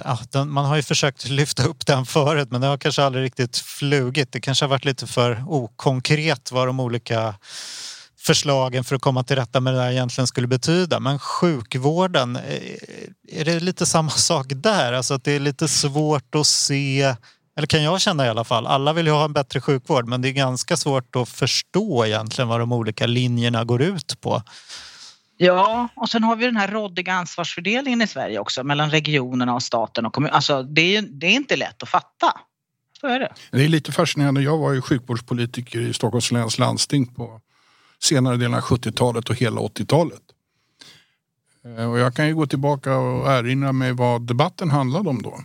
[0.03, 3.23] ja, den, man har ju försökt lyfta upp den förut men det har kanske aldrig
[3.23, 4.31] riktigt flugit.
[4.31, 7.35] Det kanske har varit lite för okonkret vad de olika
[8.27, 10.99] förslagen för att komma till rätta med det här egentligen skulle betyda.
[10.99, 14.93] Men sjukvården, eh, är det lite samma sak där?
[14.93, 17.15] Alltså att det är lite svårt att se,
[17.57, 18.67] eller kan jag känna i alla fall.
[18.67, 22.47] Alla vill ju ha en bättre sjukvård men det är ganska svårt att förstå egentligen
[22.47, 24.41] vad de olika linjerna går ut på.
[25.37, 29.63] Ja, och sen har vi den här råddiga ansvarsfördelningen i Sverige också mellan regionerna och
[29.63, 30.35] staten och kommunen.
[30.35, 32.33] Alltså det är, det är inte lätt att fatta.
[33.01, 33.33] Så är det.
[33.51, 34.41] Det är lite fascinerande.
[34.41, 37.41] Jag var ju sjukvårdspolitiker i Stockholms läns landsting på
[38.03, 40.21] senare delen av 70-talet och hela 80-talet.
[41.65, 45.43] Eh, och jag kan ju gå tillbaka och erinra mig vad debatten handlade om då.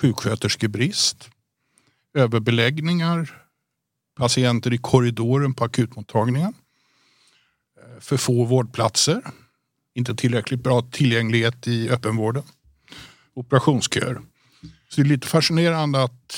[0.00, 1.30] Sjuksköterskebrist,
[2.14, 3.42] överbeläggningar,
[4.16, 6.54] patienter i korridoren på akutmottagningen,
[7.76, 9.22] eh, för få vårdplatser,
[9.94, 12.42] inte tillräckligt bra tillgänglighet i öppenvården,
[13.34, 14.20] operationsköer.
[14.88, 16.36] Så det är lite fascinerande att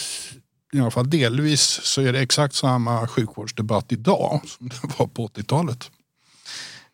[0.79, 5.29] i alla fall delvis så är det exakt samma sjukvårdsdebatt idag som det var på
[5.29, 5.91] 80-talet.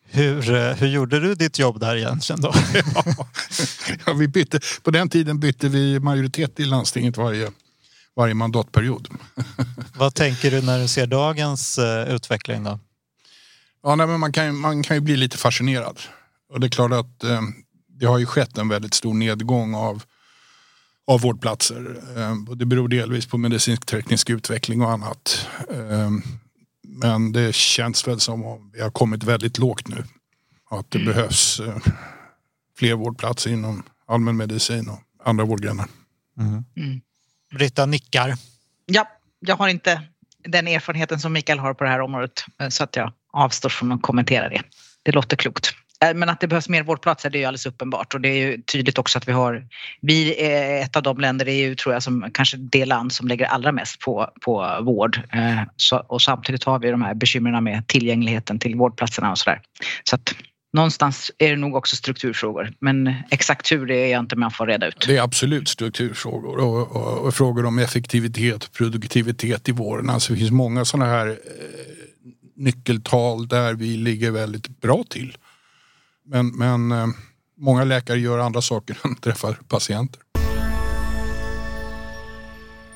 [0.05, 2.53] Hur, eh, hur gjorde du ditt jobb där egentligen då?
[4.05, 7.51] ja, vi bytte, på den tiden bytte vi majoritet i landstinget varje,
[8.15, 9.07] varje mandatperiod.
[9.95, 12.79] Vad tänker du när du ser dagens uh, utveckling då?
[13.83, 15.99] Ja, nej, men man, kan, man kan ju bli lite fascinerad.
[16.53, 17.41] Och det är klart att eh,
[17.87, 20.03] det har ju skett en väldigt stor nedgång av
[21.07, 21.95] av vårdplatser.
[22.17, 25.47] Ehm, det beror delvis på medicinsk teknisk utveckling och annat.
[25.71, 26.21] Ehm,
[26.87, 30.03] men det känns väl som om vi har kommit väldigt lågt nu.
[30.69, 31.13] Att det mm.
[31.13, 31.77] behövs eh,
[32.77, 35.87] fler vårdplatser inom allmänmedicin och andra vårdgrenar.
[36.39, 36.65] Mm.
[36.75, 37.01] Mm.
[37.55, 38.35] Britta nickar.
[38.85, 40.01] Ja, jag har inte
[40.43, 43.91] den erfarenheten som Mikael har på det här området eh, så att jag avstår från
[43.91, 44.61] att kommentera det.
[45.03, 45.73] Det låter klokt.
[46.03, 48.35] Eh, men att det behövs mer vårdplatser det är ju alldeles uppenbart och det är
[48.35, 49.67] ju tydligt också att vi har,
[50.01, 53.27] vi är ett av de länder i EU tror jag som kanske det land som
[53.27, 55.21] lägger allra mest på, på vård.
[55.33, 59.61] Eh, så, och samtidigt har vi de här bekymren med tillgängligheten till vårdplatserna och sådär.
[60.03, 60.35] Så att
[60.73, 64.67] någonstans är det nog också strukturfrågor men exakt hur det är jag inte med att
[64.67, 65.05] reda ut.
[65.07, 70.09] Det är absolut strukturfrågor och, och, och frågor om effektivitet och produktivitet i vården.
[70.09, 71.35] Alltså det finns många sådana här eh,
[72.55, 75.37] nyckeltal där vi ligger väldigt bra till.
[76.25, 77.07] Men, men eh,
[77.57, 80.21] många läkare gör andra saker än träffar patienter.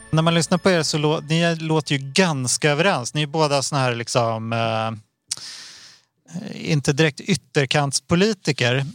[0.09, 3.13] När man lyssnar på er så lå, ni låter ju ganska överens.
[3.13, 5.06] Ni är båda såna här liksom eh,
[6.53, 8.85] inte direkt ytterkantspolitiker.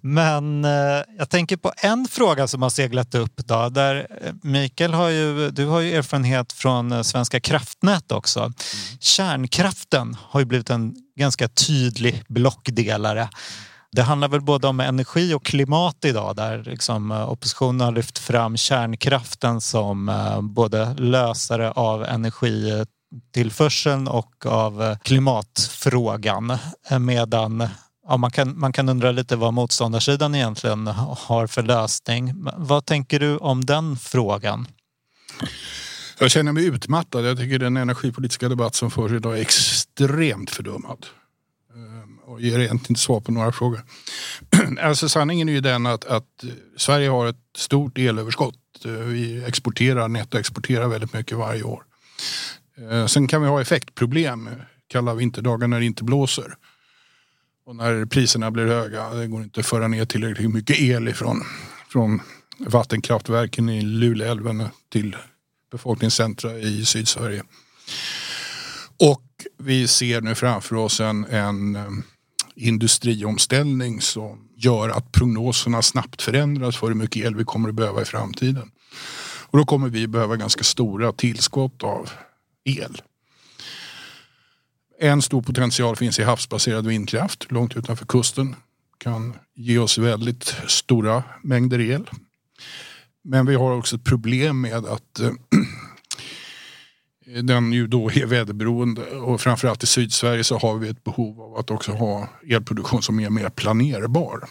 [0.00, 4.94] Men eh, jag tänker på en fråga som har seglat upp då, där eh, Mikael
[4.94, 8.40] har ju, du har ju erfarenhet från eh, Svenska kraftnät också.
[8.40, 8.52] Mm.
[9.00, 13.28] Kärnkraften har ju blivit en ganska tydlig blockdelare.
[13.92, 18.56] Det handlar väl både om energi och klimat idag där liksom oppositionen har lyft fram
[18.56, 20.12] kärnkraften som
[20.54, 22.84] både lösare av energi
[23.34, 26.50] tillförseln och av eh, klimatfrågan.
[26.90, 27.68] Eh, medan
[28.08, 32.34] ja, man, kan, man kan undra lite vad motståndarsidan egentligen har för lösning.
[32.56, 34.66] Vad tänker du om den frågan?
[36.18, 37.26] Jag känner mig utmattad.
[37.26, 41.06] Jag tycker den energipolitiska debatt som förs idag är extremt fördummad.
[41.74, 43.84] Ehm, och ger egentligen inte svar på några frågor.
[44.80, 46.44] Alltså sanningen är ju den att, att
[46.76, 48.54] Sverige har ett stort elöverskott.
[48.84, 51.82] Eh, vi exporterar, nettoexporterar väldigt mycket varje år.
[52.90, 54.50] Eh, sen kan vi ha effektproblem
[54.88, 56.56] kalla vinterdagar när det inte blåser.
[57.66, 61.42] Och när priserna blir höga, det går inte att föra ner tillräckligt mycket el ifrån
[61.88, 62.20] från
[62.58, 65.16] vattenkraftverken i Luleälven till
[65.72, 67.42] befolkningscentra i Sydsverige.
[68.96, 69.26] Och
[69.58, 71.88] vi ser nu framför oss en, en eh,
[72.54, 78.02] industriomställning som gör att prognoserna snabbt förändras för hur mycket el vi kommer att behöva
[78.02, 78.70] i framtiden.
[79.50, 82.10] Och då kommer vi behöva ganska stora tillskott av
[82.78, 83.02] el.
[85.00, 88.56] En stor potential finns i havsbaserad vindkraft långt utanför kusten.
[88.98, 92.10] Kan ge oss väldigt stora mängder el.
[93.22, 95.30] Men vi har också ett problem med att eh,
[97.42, 101.56] den ju då är väderberoende och framförallt i Sydsverige så har vi ett behov av
[101.56, 104.48] att också ha elproduktion som är mer planerbar.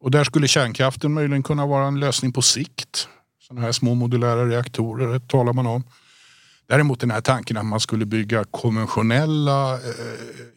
[0.00, 3.08] Och där skulle kärnkraften möjligen kunna vara en lösning på sikt.
[3.40, 5.84] Sådana här små modulära reaktorer talar man om.
[6.68, 9.80] Däremot den här tanken att man skulle bygga konventionella eh,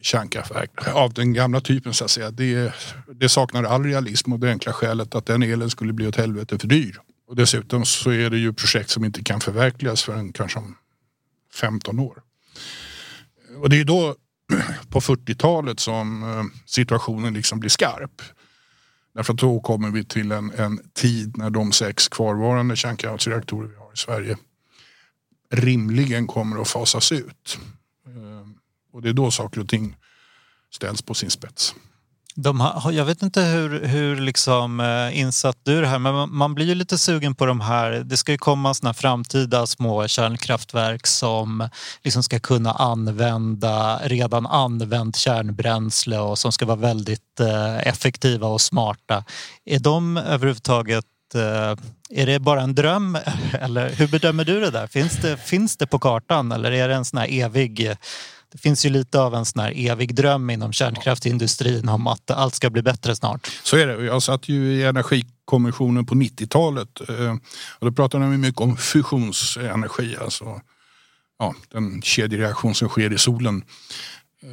[0.01, 2.31] kärnkraftverk av den gamla typen så att säga.
[2.31, 2.73] Det,
[3.13, 6.59] det saknar all realism och det enkla skälet att den elen skulle bli åt helvete
[6.59, 6.99] för dyr.
[7.27, 10.75] Och dessutom så är det ju projekt som inte kan förverkligas förrän kanske om
[11.53, 12.21] 15 år.
[13.57, 14.15] Och det är då
[14.89, 18.21] på 40-talet som eh, situationen liksom blir skarp.
[19.15, 23.75] Därför att då kommer vi till en, en tid när de sex kvarvarande kärnkraftsreaktorer vi
[23.75, 24.37] har i Sverige
[25.51, 27.59] rimligen kommer att fasas ut.
[28.07, 28.47] Eh,
[28.93, 29.95] och det är då saker och ting
[30.71, 31.75] ställs på sin spets.
[32.35, 36.35] De har, jag vet inte hur, hur liksom, eh, insatt du är det här men
[36.35, 37.91] man blir ju lite sugen på de här.
[37.91, 41.69] Det ska ju komma såna framtida små kärnkraftverk som
[42.03, 48.61] liksom ska kunna använda redan använt kärnbränsle och som ska vara väldigt eh, effektiva och
[48.61, 49.23] smarta.
[49.65, 51.75] Är de överhuvudtaget Eh,
[52.09, 53.17] är det bara en dröm
[53.53, 54.87] eller hur bedömer du det där?
[54.87, 57.97] Finns det, finns det på kartan eller är det en sån här evig
[58.51, 62.55] det finns ju lite av en sån här evig dröm inom kärnkraftsindustrin om att allt
[62.55, 63.47] ska bli bättre snart.
[63.63, 64.05] Så är det.
[64.05, 67.35] Jag satt ju i Energikommissionen på 90-talet eh,
[67.79, 70.61] och då pratade vi mycket om fusionsenergi, alltså
[71.39, 73.63] ja, den kedjereaktion som sker i solen.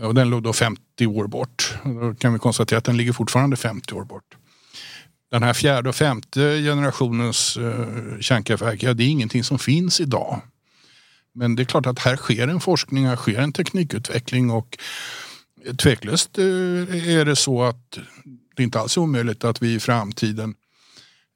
[0.02, 1.74] Och den låg då 50 år bort.
[1.84, 4.37] Då kan vi konstatera att den ligger fortfarande 50 år bort
[5.30, 10.40] den här fjärde och femte generationens eh, kärnkraftverk, ja, det är ingenting som finns idag.
[11.32, 14.78] Men det är klart att här sker en forskning, här sker en teknikutveckling och
[15.78, 16.44] tveklöst eh,
[17.18, 17.98] är det så att
[18.56, 20.54] det inte alls är omöjligt att vi i framtiden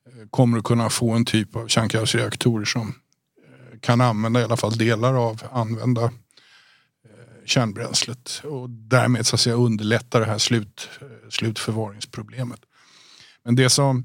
[0.07, 4.57] eh, kommer att kunna få en typ av kärnkraftsreaktorer som eh, kan använda i alla
[4.57, 6.11] fall delar av använda
[7.45, 10.89] kärnbränslet och därmed så att säga underlätta det här slut,
[11.31, 12.61] slutförvaringsproblemet.
[13.45, 14.05] Men det som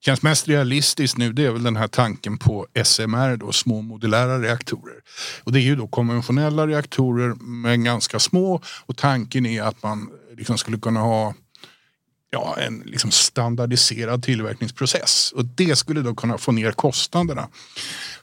[0.00, 4.40] känns mest realistiskt nu det är väl den här tanken på SMR, då, små modulära
[4.40, 4.96] reaktorer.
[5.44, 10.10] Och det är ju då konventionella reaktorer men ganska små och tanken är att man
[10.36, 11.34] liksom skulle kunna ha
[12.30, 15.32] ja, en liksom standardiserad tillverkningsprocess.
[15.32, 17.48] Och det skulle då kunna få ner kostnaderna.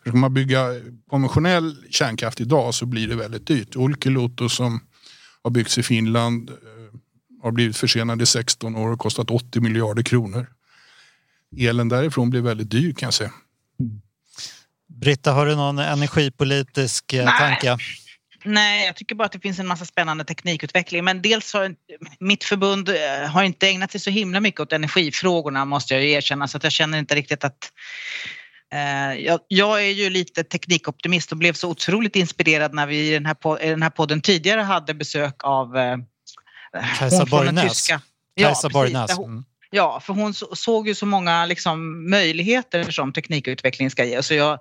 [0.04, 0.68] För ska man bygga
[1.10, 3.76] konventionell kärnkraft idag så blir det väldigt dyrt.
[3.76, 4.80] Olkiluoto som
[5.44, 6.56] har byggts i Finland eh,
[7.44, 10.48] har blivit försenad i 16 år och kostat 80 miljarder kronor.
[11.58, 13.32] Elen därifrån blir väldigt dyr kan jag säga.
[14.88, 17.38] Britta, har du någon energipolitisk eh, Nej.
[17.38, 17.78] tanke?
[18.46, 21.04] Nej, jag tycker bara att det finns en massa spännande teknikutveckling.
[21.04, 21.76] Men dels har
[22.20, 26.48] mitt förbund eh, har inte ägnat sig så himla mycket åt energifrågorna måste jag erkänna.
[26.48, 27.72] Så att jag känner inte riktigt att
[28.74, 33.14] eh, jag, jag, är ju lite teknikoptimist och blev så otroligt inspirerad när vi i
[33.14, 35.78] den här, i den här podden tidigare hade besök av
[37.00, 37.90] Kajsa Borgnäs.
[38.36, 39.18] Ja, Borgnäs.
[39.20, 39.44] Mm.
[39.70, 44.24] Ja, för hon såg ju så många liksom, möjligheter som teknikutveckling ska ge.
[44.24, 44.60] Så jag,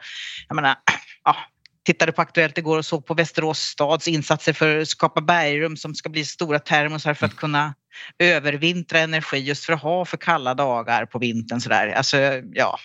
[0.49, 0.77] jag menar,
[1.25, 1.37] ja,
[1.85, 5.95] tittade på Aktuellt igår och såg på Västerås stads insatser för att skapa bergrum som
[5.95, 7.75] ska bli stora termosar för att kunna
[8.19, 11.61] övervintra energi just för att ha för kalla dagar på vintern.
[11.61, 11.89] Sådär.
[11.89, 12.17] Alltså,
[12.53, 12.79] ja,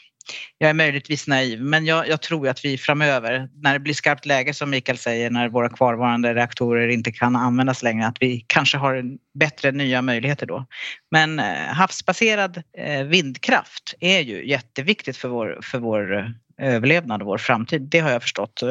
[0.57, 4.25] jag är möjligtvis naiv, men jag, jag, tror att vi framöver, när det blir skarpt
[4.25, 8.77] läge som Mikael säger, när våra kvarvarande reaktorer inte kan användas längre, att vi kanske
[8.77, 9.03] har
[9.39, 10.65] bättre nya möjligheter då.
[11.11, 16.25] Men eh, havsbaserad eh, vindkraft är ju jätteviktigt för vår, för vår eh,
[16.57, 17.81] överlevnad och vår framtid.
[17.81, 18.63] Det har jag förstått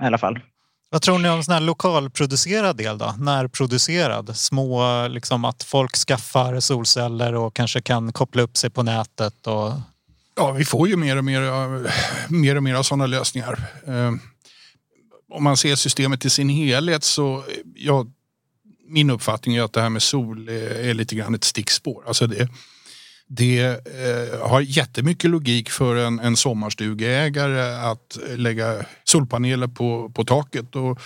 [0.00, 0.38] i alla fall.
[0.92, 3.14] Vad tror ni om sån här lokalproducerad del då?
[3.18, 4.36] Närproducerad?
[4.36, 9.72] Små, liksom att folk skaffar solceller och kanske kan koppla upp sig på nätet och
[10.40, 11.92] Ja, vi får ju mer och mer, eh,
[12.28, 13.64] mer, och mer av sådana lösningar.
[13.86, 14.12] Eh,
[15.30, 17.42] om man ser systemet i sin helhet så, eh,
[17.74, 18.06] ja,
[18.88, 22.02] min uppfattning är att det här med sol eh, är lite grann ett stickspår.
[22.06, 22.48] Alltså det,
[23.26, 30.76] det eh, har jättemycket logik för en, en sommarstugeägare att lägga solpaneler på, på taket.
[30.76, 31.00] Och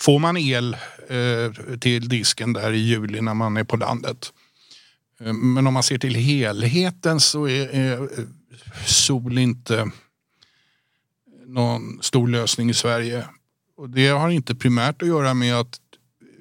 [0.00, 0.76] får man el
[1.08, 4.32] eh, till disken där i juli när man är på landet.
[5.20, 8.08] Eh, men om man ser till helheten så är, är
[8.86, 9.90] sol inte
[11.46, 13.26] någon stor lösning i Sverige.
[13.76, 15.80] Och det har inte primärt att göra med att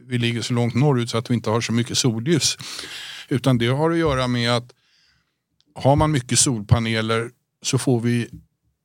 [0.05, 2.57] vi ligger så långt norrut så att vi inte har så mycket solljus.
[3.29, 4.73] Utan det har att göra med att
[5.75, 7.31] har man mycket solpaneler
[7.61, 8.29] så får vi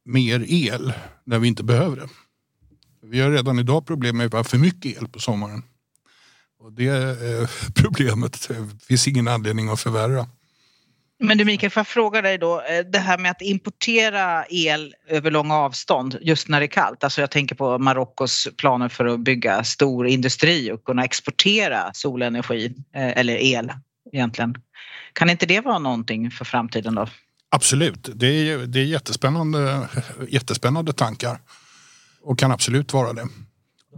[0.05, 0.93] mer el
[1.25, 2.09] när vi inte behöver det.
[3.03, 5.63] Vi har redan idag problem med att vi har för mycket el på sommaren.
[6.59, 8.51] Och det eh, problemet
[8.89, 10.27] finns ingen anledning att förvärra.
[11.19, 14.95] Men du Mikael, får jag fråga dig då, eh, det här med att importera el
[15.09, 17.05] över långa avstånd just när det är kallt.
[17.05, 22.75] Alltså jag tänker på Marockos planer för att bygga stor industri och kunna exportera solenergi
[22.95, 23.73] eh, eller el
[24.13, 24.55] egentligen.
[25.13, 27.09] Kan inte det vara någonting för framtiden då?
[27.51, 29.89] Absolut, det är, det är jättespännande,
[30.29, 31.41] jättespännande tankar
[32.23, 33.29] och kan absolut vara det.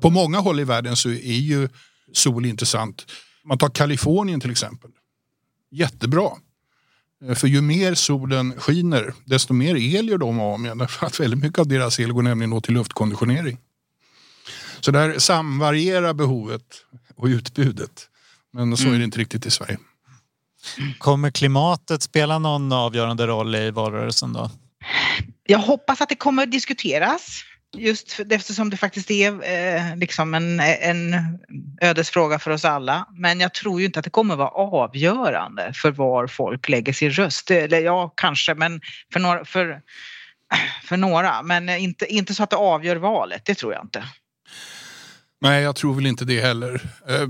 [0.01, 1.69] På många håll i världen så är ju
[2.13, 3.07] sol intressant.
[3.45, 4.91] Man tar Kalifornien till exempel.
[5.71, 6.31] Jättebra
[7.35, 10.79] för ju mer solen skiner, desto mer el gör de av med.
[10.79, 13.59] Därför att väldigt mycket av deras el går nämligen till luftkonditionering.
[14.81, 16.63] Så där samvarierar behovet
[17.17, 18.09] och utbudet.
[18.53, 19.05] Men så är det mm.
[19.05, 19.79] inte riktigt i Sverige.
[20.99, 24.51] Kommer klimatet spela någon avgörande roll i valrörelsen då?
[25.47, 27.43] Jag hoppas att det kommer att diskuteras.
[27.77, 31.15] Just eftersom det faktiskt är eh, liksom en, en
[31.81, 33.07] ödesfråga för oss alla.
[33.13, 37.11] Men jag tror ju inte att det kommer vara avgörande för var folk lägger sin
[37.11, 37.51] röst.
[37.51, 38.81] Eller ja, kanske, men
[39.13, 39.81] för några, för,
[40.85, 41.43] för några.
[41.43, 44.05] Men inte, inte så att det avgör valet, det tror jag inte.
[45.41, 46.75] Nej, jag tror väl inte det heller.
[47.09, 47.29] Eh,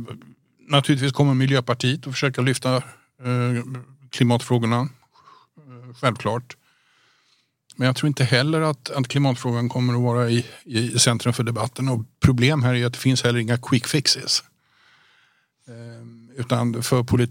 [0.68, 2.82] naturligtvis kommer Miljöpartiet att försöka lyfta eh,
[4.11, 4.80] klimatfrågorna.
[4.80, 6.57] Eh, självklart.
[7.78, 11.42] Men jag tror inte heller att, att klimatfrågan kommer att vara i, i centrum för
[11.42, 11.88] debatten.
[11.88, 14.42] Och problem här är att det finns heller inga quick fixes.
[15.68, 17.30] Ehm, utan för polit,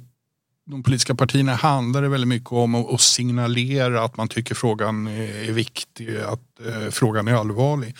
[0.65, 5.07] de politiska partierna handlar det väldigt mycket om att, att signalera att man tycker frågan
[5.07, 7.95] är, är viktig, att eh, frågan är allvarlig.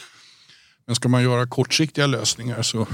[0.86, 2.88] Men ska man göra kortsiktiga lösningar så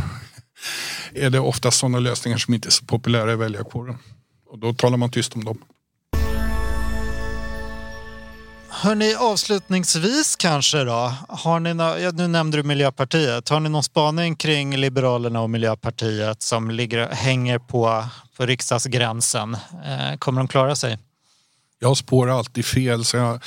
[1.13, 3.97] är det ofta sådana lösningar som inte är så populära i väljarkåren.
[4.45, 5.57] Och då talar man tyst om dem.
[8.84, 11.13] Hörni, avslutningsvis kanske då.
[11.29, 13.49] Har ni no nu nämnde du Miljöpartiet.
[13.49, 18.05] Har ni någon spaning kring Liberalerna och Miljöpartiet som ligger, hänger på,
[18.38, 19.53] på riksdagsgränsen?
[19.53, 20.97] Eh, kommer de klara sig?
[21.79, 23.43] Jag spår alltid fel så jag,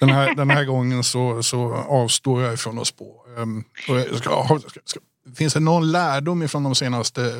[0.00, 3.24] den, här, den här gången så, så avstår jag ifrån att spå.
[3.36, 5.00] Um, och ska, ska,
[5.36, 7.38] finns det någon lärdom ifrån de senaste eh,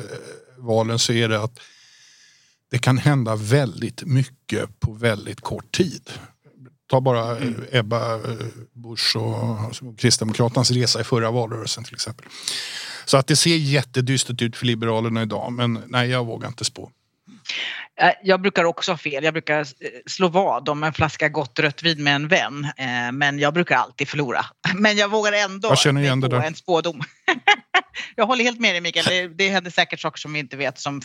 [0.57, 1.59] valen så är det att
[2.71, 6.09] det kan hända väldigt mycket på väldigt kort tid.
[6.91, 7.65] Ta bara eh, mm.
[7.71, 8.21] Ebba eh,
[8.73, 12.25] Busch och Kristdemokraternas resa i förra valrörelsen till exempel.
[13.05, 16.91] Så att det ser jättedystert ut för Liberalerna idag men nej jag vågar inte spå.
[18.01, 19.23] Eh, jag brukar också ha fel.
[19.23, 19.67] Jag brukar
[20.09, 22.67] slå vad om en flaska gott rött vin med en vän.
[23.13, 24.45] Men jag brukar alltid förlora.
[24.75, 26.41] Men jag vågar ändå jag känner igen det där.
[26.41, 27.01] en spådom.
[28.15, 29.05] jag håller helt med dig Mikael.
[29.05, 30.79] Det, det händer säkert saker som vi inte vet.
[30.79, 31.01] Som,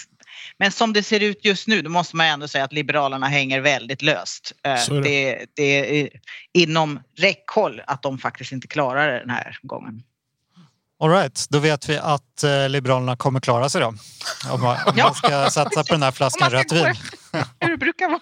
[0.58, 3.60] men som det ser ut just nu, då måste man ändå säga att Liberalerna hänger
[3.60, 4.52] väldigt löst.
[4.62, 5.00] Eh, det.
[5.02, 6.08] Det, det är
[6.52, 10.02] inom räckhåll att de faktiskt inte klarar det den här gången.
[11.02, 13.94] Alright, då vet vi att Liberalerna kommer klara sig då.
[14.50, 16.94] Om man, om man ska satsa på den här flaskan rött vin.
[17.60, 18.20] Hur det brukar vara.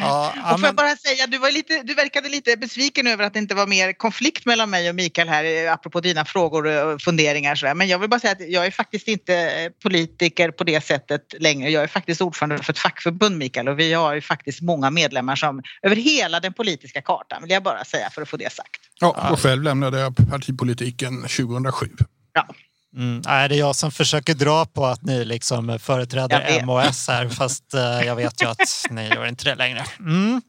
[0.00, 3.24] Ja, Och får men, jag bara säga, du, var lite, du verkade lite besviken över
[3.24, 6.86] att det inte var mer konflikt mellan mig och Mikael här, eh, apropå dina frågor
[6.86, 7.54] och funderingar.
[7.54, 7.74] Så.
[7.74, 11.34] Men jag vill bara säga att jag är faktiskt inte eh, politiker på det sättet
[11.38, 11.70] längre.
[11.70, 15.36] Jag är faktiskt ordförande för ett fackförbund, Mikael, och vi har ju faktiskt många medlemmar
[15.36, 18.80] som över hela den politiska kartan, vill jag bara säga för att få det sagt.
[19.00, 21.86] Ja, och själv lämnade jag partipolitiken 2007.
[22.32, 22.48] Ja.
[22.96, 26.64] Mm, nej, det är jag som försöker dra på att ni liksom företräder.
[26.66, 29.84] MOS här fast eh, jag vet ju att ni gör inte det längre.
[30.00, 30.42] Mm.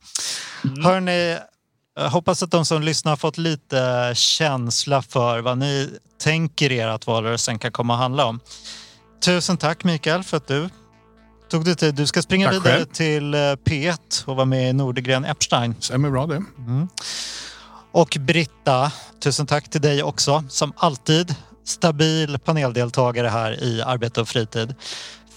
[0.83, 1.37] Hörni,
[1.95, 5.89] jag hoppas att de som lyssnar har fått lite känsla för vad ni
[6.21, 8.39] tänker er att valrörelsen kan komma att handla om.
[9.25, 10.69] Tusen tack Mikael för att du
[11.49, 11.95] tog dig tid.
[11.95, 12.85] Du ska springa Tack vidare själv.
[12.85, 15.75] till eh, P1 och vara med i Nordegren Epstein.
[15.79, 16.43] Stämmer bra det.
[17.91, 20.43] Och Britta, tusen tack till dig också.
[20.49, 21.35] Som alltid
[21.67, 24.75] stabil paneldeltagare här i Arbete och fritid.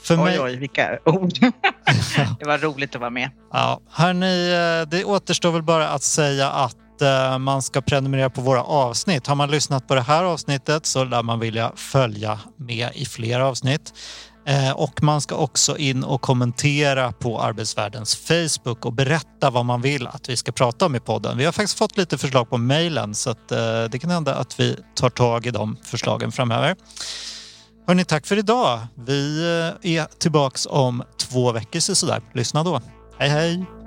[0.02, 1.32] För mig, Oj, oj, vilka ord.
[2.38, 3.30] det var roligt att vara med.
[3.52, 8.40] Ja, hörni, eh, det återstår väl bara att säga att eh, man ska prenumerera på
[8.40, 9.26] våra avsnitt.
[9.26, 13.40] Har man lyssnat på det här avsnittet så lär man vilja följa med i fler
[13.40, 13.92] avsnitt.
[14.50, 19.82] Eh, och man ska också in och kommentera på Arbetsvärldens Facebook och berätta vad man
[19.82, 21.38] vill att vi ska prata om i podden.
[21.38, 24.60] Vi har faktiskt fått lite förslag på mejlen så att eh, det kan hända att
[24.60, 26.76] vi tar tag i de förslagen framöver.
[27.86, 28.80] Hörni, tack för idag.
[28.94, 29.40] Vi
[29.82, 32.22] eh, är tillbaks om två veckor sådär.
[32.34, 32.80] Lyssna då.
[33.18, 33.79] Hej hej!